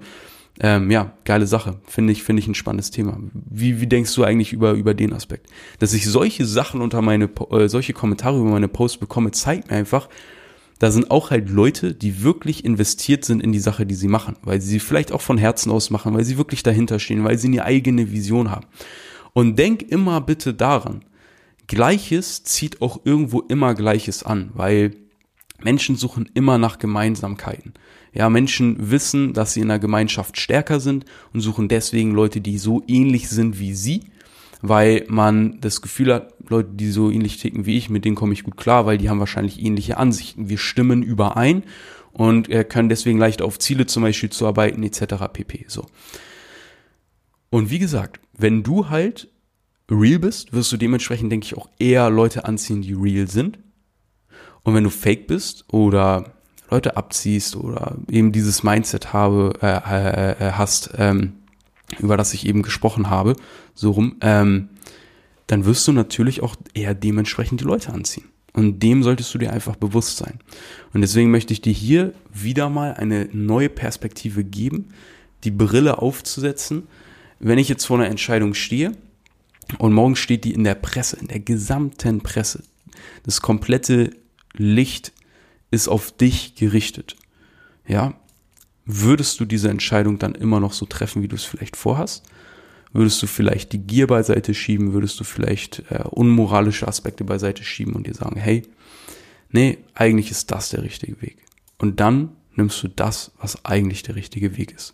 ähm, 0.59 0.91
ja, 0.91 1.13
geile 1.25 1.47
Sache. 1.47 1.79
Finde 1.87 2.13
ich, 2.13 2.21
finde 2.23 2.41
ich 2.41 2.47
ein 2.47 2.55
spannendes 2.55 2.91
Thema. 2.91 3.17
Wie, 3.33 3.81
wie 3.81 3.87
denkst 3.87 4.13
du 4.13 4.23
eigentlich 4.23 4.53
über, 4.53 4.73
über 4.73 4.93
den 4.93 5.13
Aspekt? 5.13 5.47
Dass 5.79 5.93
ich 5.93 6.05
solche 6.05 6.45
Sachen 6.45 6.81
unter 6.81 7.01
meine, 7.01 7.29
äh, 7.51 7.67
solche 7.67 7.93
Kommentare 7.93 8.37
über 8.37 8.51
meine 8.51 8.67
Posts 8.67 8.99
bekomme, 8.99 9.31
zeigt 9.31 9.71
mir 9.71 9.77
einfach, 9.77 10.09
da 10.79 10.91
sind 10.91 11.11
auch 11.11 11.31
halt 11.31 11.49
Leute, 11.49 11.93
die 11.93 12.23
wirklich 12.23 12.65
investiert 12.65 13.25
sind 13.25 13.41
in 13.41 13.51
die 13.51 13.59
Sache, 13.59 13.85
die 13.85 13.95
sie 13.95 14.07
machen, 14.07 14.35
weil 14.43 14.61
sie 14.61 14.79
vielleicht 14.79 15.11
auch 15.11 15.21
von 15.21 15.37
Herzen 15.37 15.71
aus 15.71 15.89
machen, 15.89 16.13
weil 16.13 16.23
sie 16.23 16.37
wirklich 16.37 16.63
dahinter 16.63 16.99
stehen, 16.99 17.23
weil 17.23 17.37
sie 17.37 17.47
eine 17.47 17.63
eigene 17.63 18.11
Vision 18.11 18.51
haben. 18.51 18.65
Und 19.33 19.57
denk 19.57 19.81
immer 19.81 20.21
bitte 20.21 20.53
daran, 20.53 21.05
Gleiches 21.67 22.43
zieht 22.43 22.81
auch 22.81 23.01
irgendwo 23.05 23.41
immer 23.41 23.73
Gleiches 23.73 24.23
an, 24.23 24.51
weil 24.53 24.91
Menschen 25.63 25.95
suchen 25.95 26.29
immer 26.33 26.57
nach 26.57 26.77
Gemeinsamkeiten. 26.77 27.73
Ja, 28.13 28.29
Menschen 28.29 28.91
wissen, 28.91 29.33
dass 29.33 29.53
sie 29.53 29.61
in 29.61 29.71
einer 29.71 29.79
Gemeinschaft 29.79 30.37
stärker 30.37 30.79
sind 30.79 31.05
und 31.33 31.41
suchen 31.41 31.67
deswegen 31.67 32.11
Leute, 32.11 32.41
die 32.41 32.57
so 32.57 32.83
ähnlich 32.87 33.29
sind 33.29 33.59
wie 33.59 33.73
sie 33.73 34.01
weil 34.63 35.03
man 35.09 35.59
das 35.59 35.81
Gefühl 35.81 36.13
hat, 36.13 36.33
Leute, 36.47 36.69
die 36.71 36.89
so 36.89 37.11
ähnlich 37.11 37.37
ticken 37.37 37.65
wie 37.65 37.77
ich, 37.77 37.89
mit 37.89 38.05
denen 38.05 38.15
komme 38.15 38.31
ich 38.31 38.43
gut 38.43 38.55
klar, 38.55 38.85
weil 38.85 38.97
die 38.97 39.09
haben 39.09 39.19
wahrscheinlich 39.19 39.61
ähnliche 39.61 39.97
Ansichten. 39.97 40.47
Wir 40.47 40.57
stimmen 40.57 41.03
überein 41.03 41.63
und 42.13 42.49
äh, 42.49 42.63
können 42.63 42.87
deswegen 42.87 43.19
leicht 43.19 43.41
auf 43.41 43.59
Ziele 43.59 43.85
zum 43.87 44.03
Beispiel 44.03 44.29
zu 44.29 44.47
arbeiten 44.47 44.81
etc. 44.81 45.15
pp. 45.33 45.65
So. 45.67 45.85
Und 47.49 47.71
wie 47.71 47.79
gesagt, 47.79 48.21
wenn 48.37 48.63
du 48.63 48.89
halt 48.89 49.27
real 49.91 50.19
bist, 50.19 50.53
wirst 50.53 50.71
du 50.71 50.77
dementsprechend, 50.77 51.29
denke 51.29 51.45
ich, 51.45 51.57
auch 51.57 51.67
eher 51.77 52.09
Leute 52.09 52.45
anziehen, 52.45 52.81
die 52.81 52.93
real 52.93 53.27
sind. 53.27 53.59
Und 54.63 54.75
wenn 54.75 54.85
du 54.85 54.89
fake 54.89 55.27
bist 55.27 55.65
oder 55.73 56.35
Leute 56.71 56.95
abziehst 56.95 57.57
oder 57.57 57.97
eben 58.09 58.31
dieses 58.31 58.63
Mindset 58.63 59.11
habe, 59.11 59.55
äh, 59.61 59.67
äh, 59.67 60.47
äh 60.47 60.51
hast, 60.53 60.91
ähm, 60.97 61.33
über 61.99 62.17
das 62.17 62.33
ich 62.33 62.45
eben 62.45 62.61
gesprochen 62.61 63.09
habe, 63.09 63.35
so 63.73 63.91
rum, 63.91 64.15
ähm, 64.21 64.69
dann 65.47 65.65
wirst 65.65 65.87
du 65.87 65.91
natürlich 65.91 66.41
auch 66.41 66.55
eher 66.73 66.93
dementsprechend 66.93 67.61
die 67.61 67.65
Leute 67.65 67.93
anziehen. 67.93 68.25
Und 68.53 68.81
dem 68.81 69.03
solltest 69.03 69.33
du 69.33 69.39
dir 69.39 69.51
einfach 69.51 69.75
bewusst 69.75 70.17
sein. 70.17 70.39
Und 70.93 71.01
deswegen 71.01 71.31
möchte 71.31 71.53
ich 71.53 71.61
dir 71.61 71.73
hier 71.73 72.13
wieder 72.31 72.69
mal 72.69 72.93
eine 72.93 73.27
neue 73.33 73.69
Perspektive 73.69 74.43
geben, 74.43 74.89
die 75.43 75.51
Brille 75.51 75.97
aufzusetzen. 75.97 76.87
Wenn 77.39 77.57
ich 77.57 77.67
jetzt 77.67 77.85
vor 77.85 77.99
einer 77.99 78.09
Entscheidung 78.09 78.53
stehe 78.53 78.91
und 79.79 79.93
morgen 79.93 80.15
steht 80.15 80.43
die 80.43 80.53
in 80.53 80.63
der 80.63 80.75
Presse, 80.75 81.17
in 81.17 81.27
der 81.27 81.39
gesamten 81.39 82.21
Presse, 82.21 82.63
das 83.23 83.41
komplette 83.41 84.11
Licht 84.53 85.13
ist 85.71 85.87
auf 85.87 86.11
dich 86.11 86.53
gerichtet. 86.53 87.15
Ja, 87.87 88.13
würdest 88.85 89.39
du 89.39 89.45
diese 89.45 89.69
Entscheidung 89.69 90.19
dann 90.19 90.35
immer 90.35 90.59
noch 90.59 90.73
so 90.73 90.85
treffen, 90.85 91.21
wie 91.21 91.27
du 91.27 91.35
es 91.35 91.43
vielleicht 91.43 91.77
vorhast? 91.77 92.23
Würdest 92.91 93.21
du 93.23 93.27
vielleicht 93.27 93.73
die 93.73 93.79
Gier 93.79 94.07
beiseite 94.07 94.53
schieben? 94.53 94.93
Würdest 94.93 95.19
du 95.19 95.23
vielleicht 95.23 95.83
äh, 95.89 96.03
unmoralische 96.09 96.87
Aspekte 96.87 97.23
beiseite 97.23 97.63
schieben 97.63 97.93
und 97.93 98.05
dir 98.05 98.13
sagen, 98.13 98.39
hey, 98.39 98.63
nee, 99.49 99.79
eigentlich 99.95 100.29
ist 100.29 100.51
das 100.51 100.69
der 100.69 100.83
richtige 100.83 101.21
Weg. 101.21 101.37
Und 101.79 101.99
dann 101.99 102.29
nimmst 102.55 102.83
du 102.83 102.87
das, 102.87 103.31
was 103.39 103.65
eigentlich 103.65 104.03
der 104.03 104.15
richtige 104.15 104.57
Weg 104.57 104.73
ist. 104.73 104.93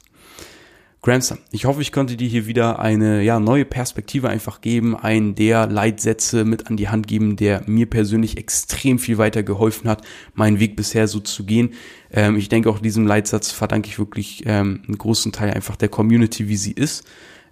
Grandson, 1.01 1.37
ich 1.51 1.63
hoffe, 1.63 1.81
ich 1.81 1.93
konnte 1.93 2.17
dir 2.17 2.27
hier 2.27 2.45
wieder 2.45 2.79
eine 2.79 3.21
ja, 3.23 3.39
neue 3.39 3.63
Perspektive 3.63 4.27
einfach 4.27 4.59
geben, 4.59 4.97
einen 4.97 5.33
der 5.33 5.65
Leitsätze 5.65 6.43
mit 6.43 6.67
an 6.67 6.75
die 6.75 6.89
Hand 6.89 7.07
geben, 7.07 7.37
der 7.37 7.63
mir 7.67 7.89
persönlich 7.89 8.37
extrem 8.37 8.99
viel 8.99 9.17
weiter 9.17 9.41
geholfen 9.41 9.89
hat, 9.89 10.05
meinen 10.33 10.59
Weg 10.59 10.75
bisher 10.75 11.07
so 11.07 11.21
zu 11.21 11.45
gehen. 11.45 11.73
Ähm, 12.11 12.35
ich 12.35 12.49
denke 12.49 12.69
auch 12.69 12.79
diesem 12.79 13.07
Leitsatz 13.07 13.51
verdanke 13.51 13.87
ich 13.87 13.97
wirklich 13.97 14.43
ähm, 14.45 14.81
einen 14.85 14.97
großen 14.97 15.31
Teil 15.31 15.53
einfach 15.53 15.77
der 15.77 15.87
Community, 15.87 16.49
wie 16.49 16.57
sie 16.57 16.73
ist 16.73 17.05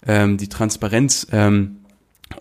ähm, 0.06 0.38
die 0.38 0.50
Transparenz. 0.50 1.28
Ähm, 1.32 1.78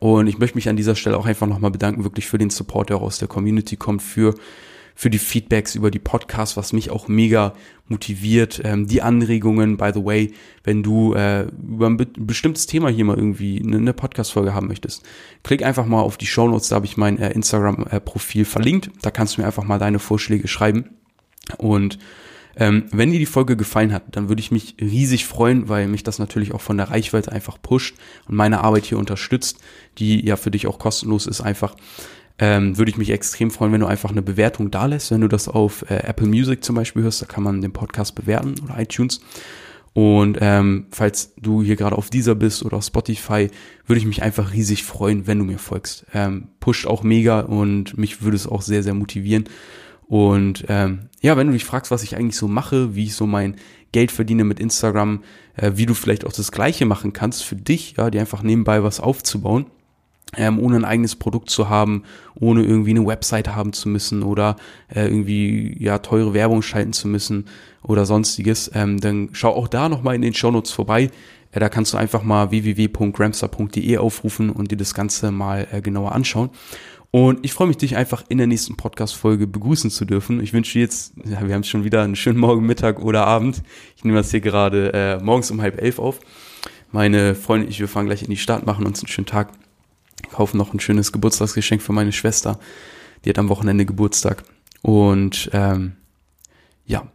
und 0.00 0.26
ich 0.26 0.38
möchte 0.38 0.56
mich 0.56 0.68
an 0.68 0.76
dieser 0.76 0.96
Stelle 0.96 1.16
auch 1.16 1.26
einfach 1.26 1.46
nochmal 1.46 1.70
bedanken, 1.70 2.04
wirklich 2.04 2.26
für 2.26 2.38
den 2.38 2.50
Support, 2.50 2.90
der 2.90 2.96
auch 2.96 3.02
aus 3.02 3.18
der 3.18 3.28
Community 3.28 3.76
kommt, 3.76 4.02
für 4.02 4.34
für 4.96 5.10
die 5.10 5.18
Feedbacks 5.18 5.74
über 5.74 5.90
die 5.90 5.98
Podcasts, 5.98 6.56
was 6.56 6.72
mich 6.72 6.90
auch 6.90 7.06
mega 7.06 7.52
motiviert. 7.86 8.62
Ähm, 8.64 8.88
die 8.88 9.02
Anregungen, 9.02 9.76
by 9.76 9.90
the 9.94 10.04
way, 10.04 10.32
wenn 10.64 10.82
du 10.82 11.12
äh, 11.12 11.42
über 11.42 11.86
ein 11.86 11.98
be 11.98 12.06
bestimmtes 12.18 12.66
Thema 12.66 12.88
hier 12.88 13.04
mal 13.04 13.16
irgendwie 13.16 13.62
eine, 13.62 13.76
eine 13.76 13.92
Podcast-Folge 13.92 14.54
haben 14.54 14.68
möchtest, 14.68 15.02
klick 15.44 15.62
einfach 15.62 15.84
mal 15.84 16.00
auf 16.00 16.16
die 16.16 16.26
Show 16.26 16.48
Notes, 16.48 16.70
da 16.70 16.76
habe 16.76 16.86
ich 16.86 16.96
mein 16.96 17.18
äh, 17.18 17.30
Instagram-Profil 17.30 18.46
verlinkt. 18.46 18.90
Da 19.02 19.10
kannst 19.10 19.36
du 19.36 19.42
mir 19.42 19.46
einfach 19.46 19.64
mal 19.64 19.78
deine 19.78 19.98
Vorschläge 19.98 20.48
schreiben. 20.48 20.96
Und 21.58 21.98
ähm, 22.56 22.86
wenn 22.90 23.12
dir 23.12 23.18
die 23.18 23.26
Folge 23.26 23.54
gefallen 23.54 23.92
hat, 23.92 24.04
dann 24.12 24.30
würde 24.30 24.40
ich 24.40 24.50
mich 24.50 24.76
riesig 24.80 25.26
freuen, 25.26 25.68
weil 25.68 25.88
mich 25.88 26.04
das 26.04 26.18
natürlich 26.18 26.54
auch 26.54 26.62
von 26.62 26.78
der 26.78 26.90
Reichweite 26.90 27.30
einfach 27.30 27.60
pusht 27.60 27.96
und 28.26 28.34
meine 28.34 28.62
Arbeit 28.62 28.86
hier 28.86 28.98
unterstützt, 28.98 29.58
die 29.98 30.24
ja 30.24 30.36
für 30.36 30.50
dich 30.50 30.66
auch 30.66 30.78
kostenlos 30.78 31.26
ist 31.26 31.42
einfach. 31.42 31.76
Ähm, 32.38 32.76
würde 32.76 32.90
ich 32.90 32.98
mich 32.98 33.10
extrem 33.10 33.50
freuen, 33.50 33.72
wenn 33.72 33.80
du 33.80 33.86
einfach 33.86 34.10
eine 34.10 34.22
Bewertung 34.22 34.70
da 34.70 34.86
lässt, 34.86 35.10
wenn 35.10 35.22
du 35.22 35.28
das 35.28 35.48
auf 35.48 35.90
äh, 35.90 36.02
Apple 36.06 36.26
Music 36.26 36.62
zum 36.62 36.76
Beispiel 36.76 37.02
hörst, 37.02 37.22
da 37.22 37.26
kann 37.26 37.42
man 37.42 37.62
den 37.62 37.72
Podcast 37.72 38.14
bewerten 38.14 38.54
oder 38.62 38.78
iTunes. 38.78 39.20
Und 39.94 40.36
ähm, 40.42 40.88
falls 40.90 41.34
du 41.36 41.62
hier 41.62 41.76
gerade 41.76 41.96
auf 41.96 42.10
dieser 42.10 42.34
bist 42.34 42.62
oder 42.62 42.76
auf 42.76 42.84
Spotify, 42.84 43.48
würde 43.86 43.98
ich 43.98 44.04
mich 44.04 44.22
einfach 44.22 44.52
riesig 44.52 44.84
freuen, 44.84 45.26
wenn 45.26 45.38
du 45.38 45.44
mir 45.46 45.58
folgst. 45.58 46.04
Ähm, 46.12 46.48
pusht 46.60 46.86
auch 46.86 47.02
mega 47.02 47.40
und 47.40 47.96
mich 47.96 48.20
würde 48.20 48.36
es 48.36 48.46
auch 48.46 48.60
sehr, 48.60 48.82
sehr 48.82 48.92
motivieren. 48.92 49.44
Und 50.06 50.66
ähm, 50.68 51.08
ja, 51.22 51.38
wenn 51.38 51.46
du 51.46 51.54
dich 51.54 51.64
fragst, 51.64 51.90
was 51.90 52.02
ich 52.02 52.14
eigentlich 52.14 52.36
so 52.36 52.46
mache, 52.46 52.94
wie 52.94 53.04
ich 53.04 53.14
so 53.14 53.26
mein 53.26 53.56
Geld 53.92 54.12
verdiene 54.12 54.44
mit 54.44 54.60
Instagram, 54.60 55.22
äh, 55.56 55.72
wie 55.76 55.86
du 55.86 55.94
vielleicht 55.94 56.26
auch 56.26 56.32
das 56.32 56.52
Gleiche 56.52 56.84
machen 56.84 57.14
kannst 57.14 57.44
für 57.44 57.56
dich, 57.56 57.94
ja, 57.96 58.10
dir 58.10 58.20
einfach 58.20 58.42
nebenbei 58.42 58.82
was 58.82 59.00
aufzubauen, 59.00 59.64
ähm, 60.36 60.58
ohne 60.58 60.76
ein 60.76 60.84
eigenes 60.84 61.16
Produkt 61.16 61.50
zu 61.50 61.68
haben, 61.68 62.02
ohne 62.34 62.64
irgendwie 62.64 62.90
eine 62.90 63.06
Website 63.06 63.54
haben 63.54 63.72
zu 63.72 63.88
müssen 63.88 64.22
oder 64.22 64.56
äh, 64.88 65.06
irgendwie 65.06 65.76
ja 65.78 65.98
teure 65.98 66.34
Werbung 66.34 66.62
schalten 66.62 66.92
zu 66.92 67.08
müssen 67.08 67.46
oder 67.82 68.06
sonstiges, 68.06 68.70
ähm, 68.74 68.98
dann 69.00 69.30
schau 69.32 69.54
auch 69.54 69.68
da 69.68 69.88
nochmal 69.88 70.14
in 70.14 70.22
den 70.22 70.34
Shownotes 70.34 70.72
vorbei. 70.72 71.10
Äh, 71.52 71.60
da 71.60 71.68
kannst 71.68 71.92
du 71.92 71.96
einfach 71.96 72.22
mal 72.22 72.50
www.gramstar.de 72.50 73.98
aufrufen 73.98 74.50
und 74.50 74.70
dir 74.70 74.76
das 74.76 74.94
Ganze 74.94 75.30
mal 75.30 75.68
äh, 75.70 75.80
genauer 75.80 76.12
anschauen. 76.12 76.50
Und 77.12 77.44
ich 77.44 77.54
freue 77.54 77.68
mich, 77.68 77.78
dich 77.78 77.96
einfach 77.96 78.24
in 78.28 78.36
der 78.36 78.46
nächsten 78.46 78.76
Podcast-Folge 78.76 79.46
begrüßen 79.46 79.90
zu 79.90 80.04
dürfen. 80.04 80.40
Ich 80.40 80.52
wünsche 80.52 80.74
dir 80.74 80.80
jetzt, 80.82 81.14
ja, 81.24 81.46
wir 81.46 81.54
haben 81.54 81.64
schon 81.64 81.84
wieder 81.84 82.02
einen 82.02 82.16
schönen 82.16 82.38
Morgen, 82.38 82.66
Mittag 82.66 83.00
oder 83.00 83.26
Abend. 83.26 83.62
Ich 83.96 84.04
nehme 84.04 84.18
das 84.18 84.30
hier 84.32 84.40
gerade 84.40 84.92
äh, 84.92 85.22
morgens 85.22 85.50
um 85.50 85.62
halb 85.62 85.80
elf 85.80 85.98
auf. 85.98 86.20
Meine 86.92 87.34
Freundin 87.34 87.68
und 87.68 87.72
ich, 87.72 87.80
wir 87.80 87.88
fahren 87.88 88.06
gleich 88.06 88.22
in 88.22 88.30
die 88.30 88.36
Stadt, 88.36 88.66
machen 88.66 88.84
uns 88.84 89.00
einen 89.00 89.08
schönen 89.08 89.26
Tag, 89.26 89.52
kaufen 90.30 90.56
noch 90.58 90.72
ein 90.72 90.80
schönes 90.80 91.12
Geburtstagsgeschenk 91.12 91.82
für 91.82 91.92
meine 91.92 92.12
Schwester. 92.12 92.58
Die 93.24 93.30
hat 93.30 93.38
am 93.38 93.48
Wochenende 93.48 93.86
Geburtstag. 93.86 94.44
Und 94.82 95.50
ähm, 95.52 95.92
ja, 96.84 97.06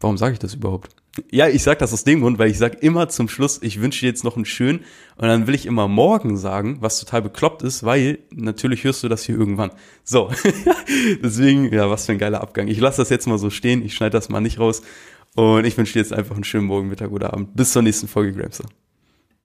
warum 0.00 0.16
sage 0.16 0.34
ich 0.34 0.38
das 0.38 0.54
überhaupt? 0.54 0.94
Ja, 1.30 1.48
ich 1.48 1.64
sag 1.64 1.80
das 1.80 1.92
aus 1.92 2.04
dem 2.04 2.20
Grund, 2.20 2.38
weil 2.38 2.50
ich 2.50 2.58
sag 2.58 2.82
immer 2.84 3.08
zum 3.08 3.28
Schluss, 3.28 3.58
ich 3.62 3.80
wünsche 3.80 4.00
dir 4.00 4.06
jetzt 4.06 4.22
noch 4.22 4.36
einen 4.36 4.44
schönen 4.44 4.84
und 5.16 5.26
dann 5.26 5.48
will 5.48 5.56
ich 5.56 5.66
immer 5.66 5.88
morgen 5.88 6.36
sagen, 6.36 6.78
was 6.80 7.00
total 7.00 7.20
bekloppt 7.22 7.62
ist, 7.62 7.82
weil 7.82 8.20
natürlich 8.30 8.84
hörst 8.84 9.02
du 9.02 9.08
das 9.08 9.24
hier 9.24 9.36
irgendwann. 9.36 9.72
So, 10.04 10.30
deswegen, 11.22 11.72
ja, 11.72 11.90
was 11.90 12.06
für 12.06 12.12
ein 12.12 12.18
geiler 12.18 12.40
Abgang. 12.40 12.68
Ich 12.68 12.78
lasse 12.78 12.98
das 12.98 13.10
jetzt 13.10 13.26
mal 13.26 13.38
so 13.38 13.50
stehen, 13.50 13.84
ich 13.84 13.94
schneide 13.94 14.12
das 14.12 14.28
mal 14.28 14.40
nicht 14.40 14.60
raus 14.60 14.82
und 15.34 15.64
ich 15.64 15.76
wünsche 15.76 15.94
dir 15.94 15.98
jetzt 15.98 16.12
einfach 16.12 16.36
einen 16.36 16.44
schönen 16.44 16.66
Morgen, 16.66 16.88
Mittag 16.88 17.10
oder 17.10 17.32
Abend. 17.32 17.56
Bis 17.56 17.72
zur 17.72 17.82
nächsten 17.82 18.06
Folge, 18.06 18.32
Gramster. 18.32 18.66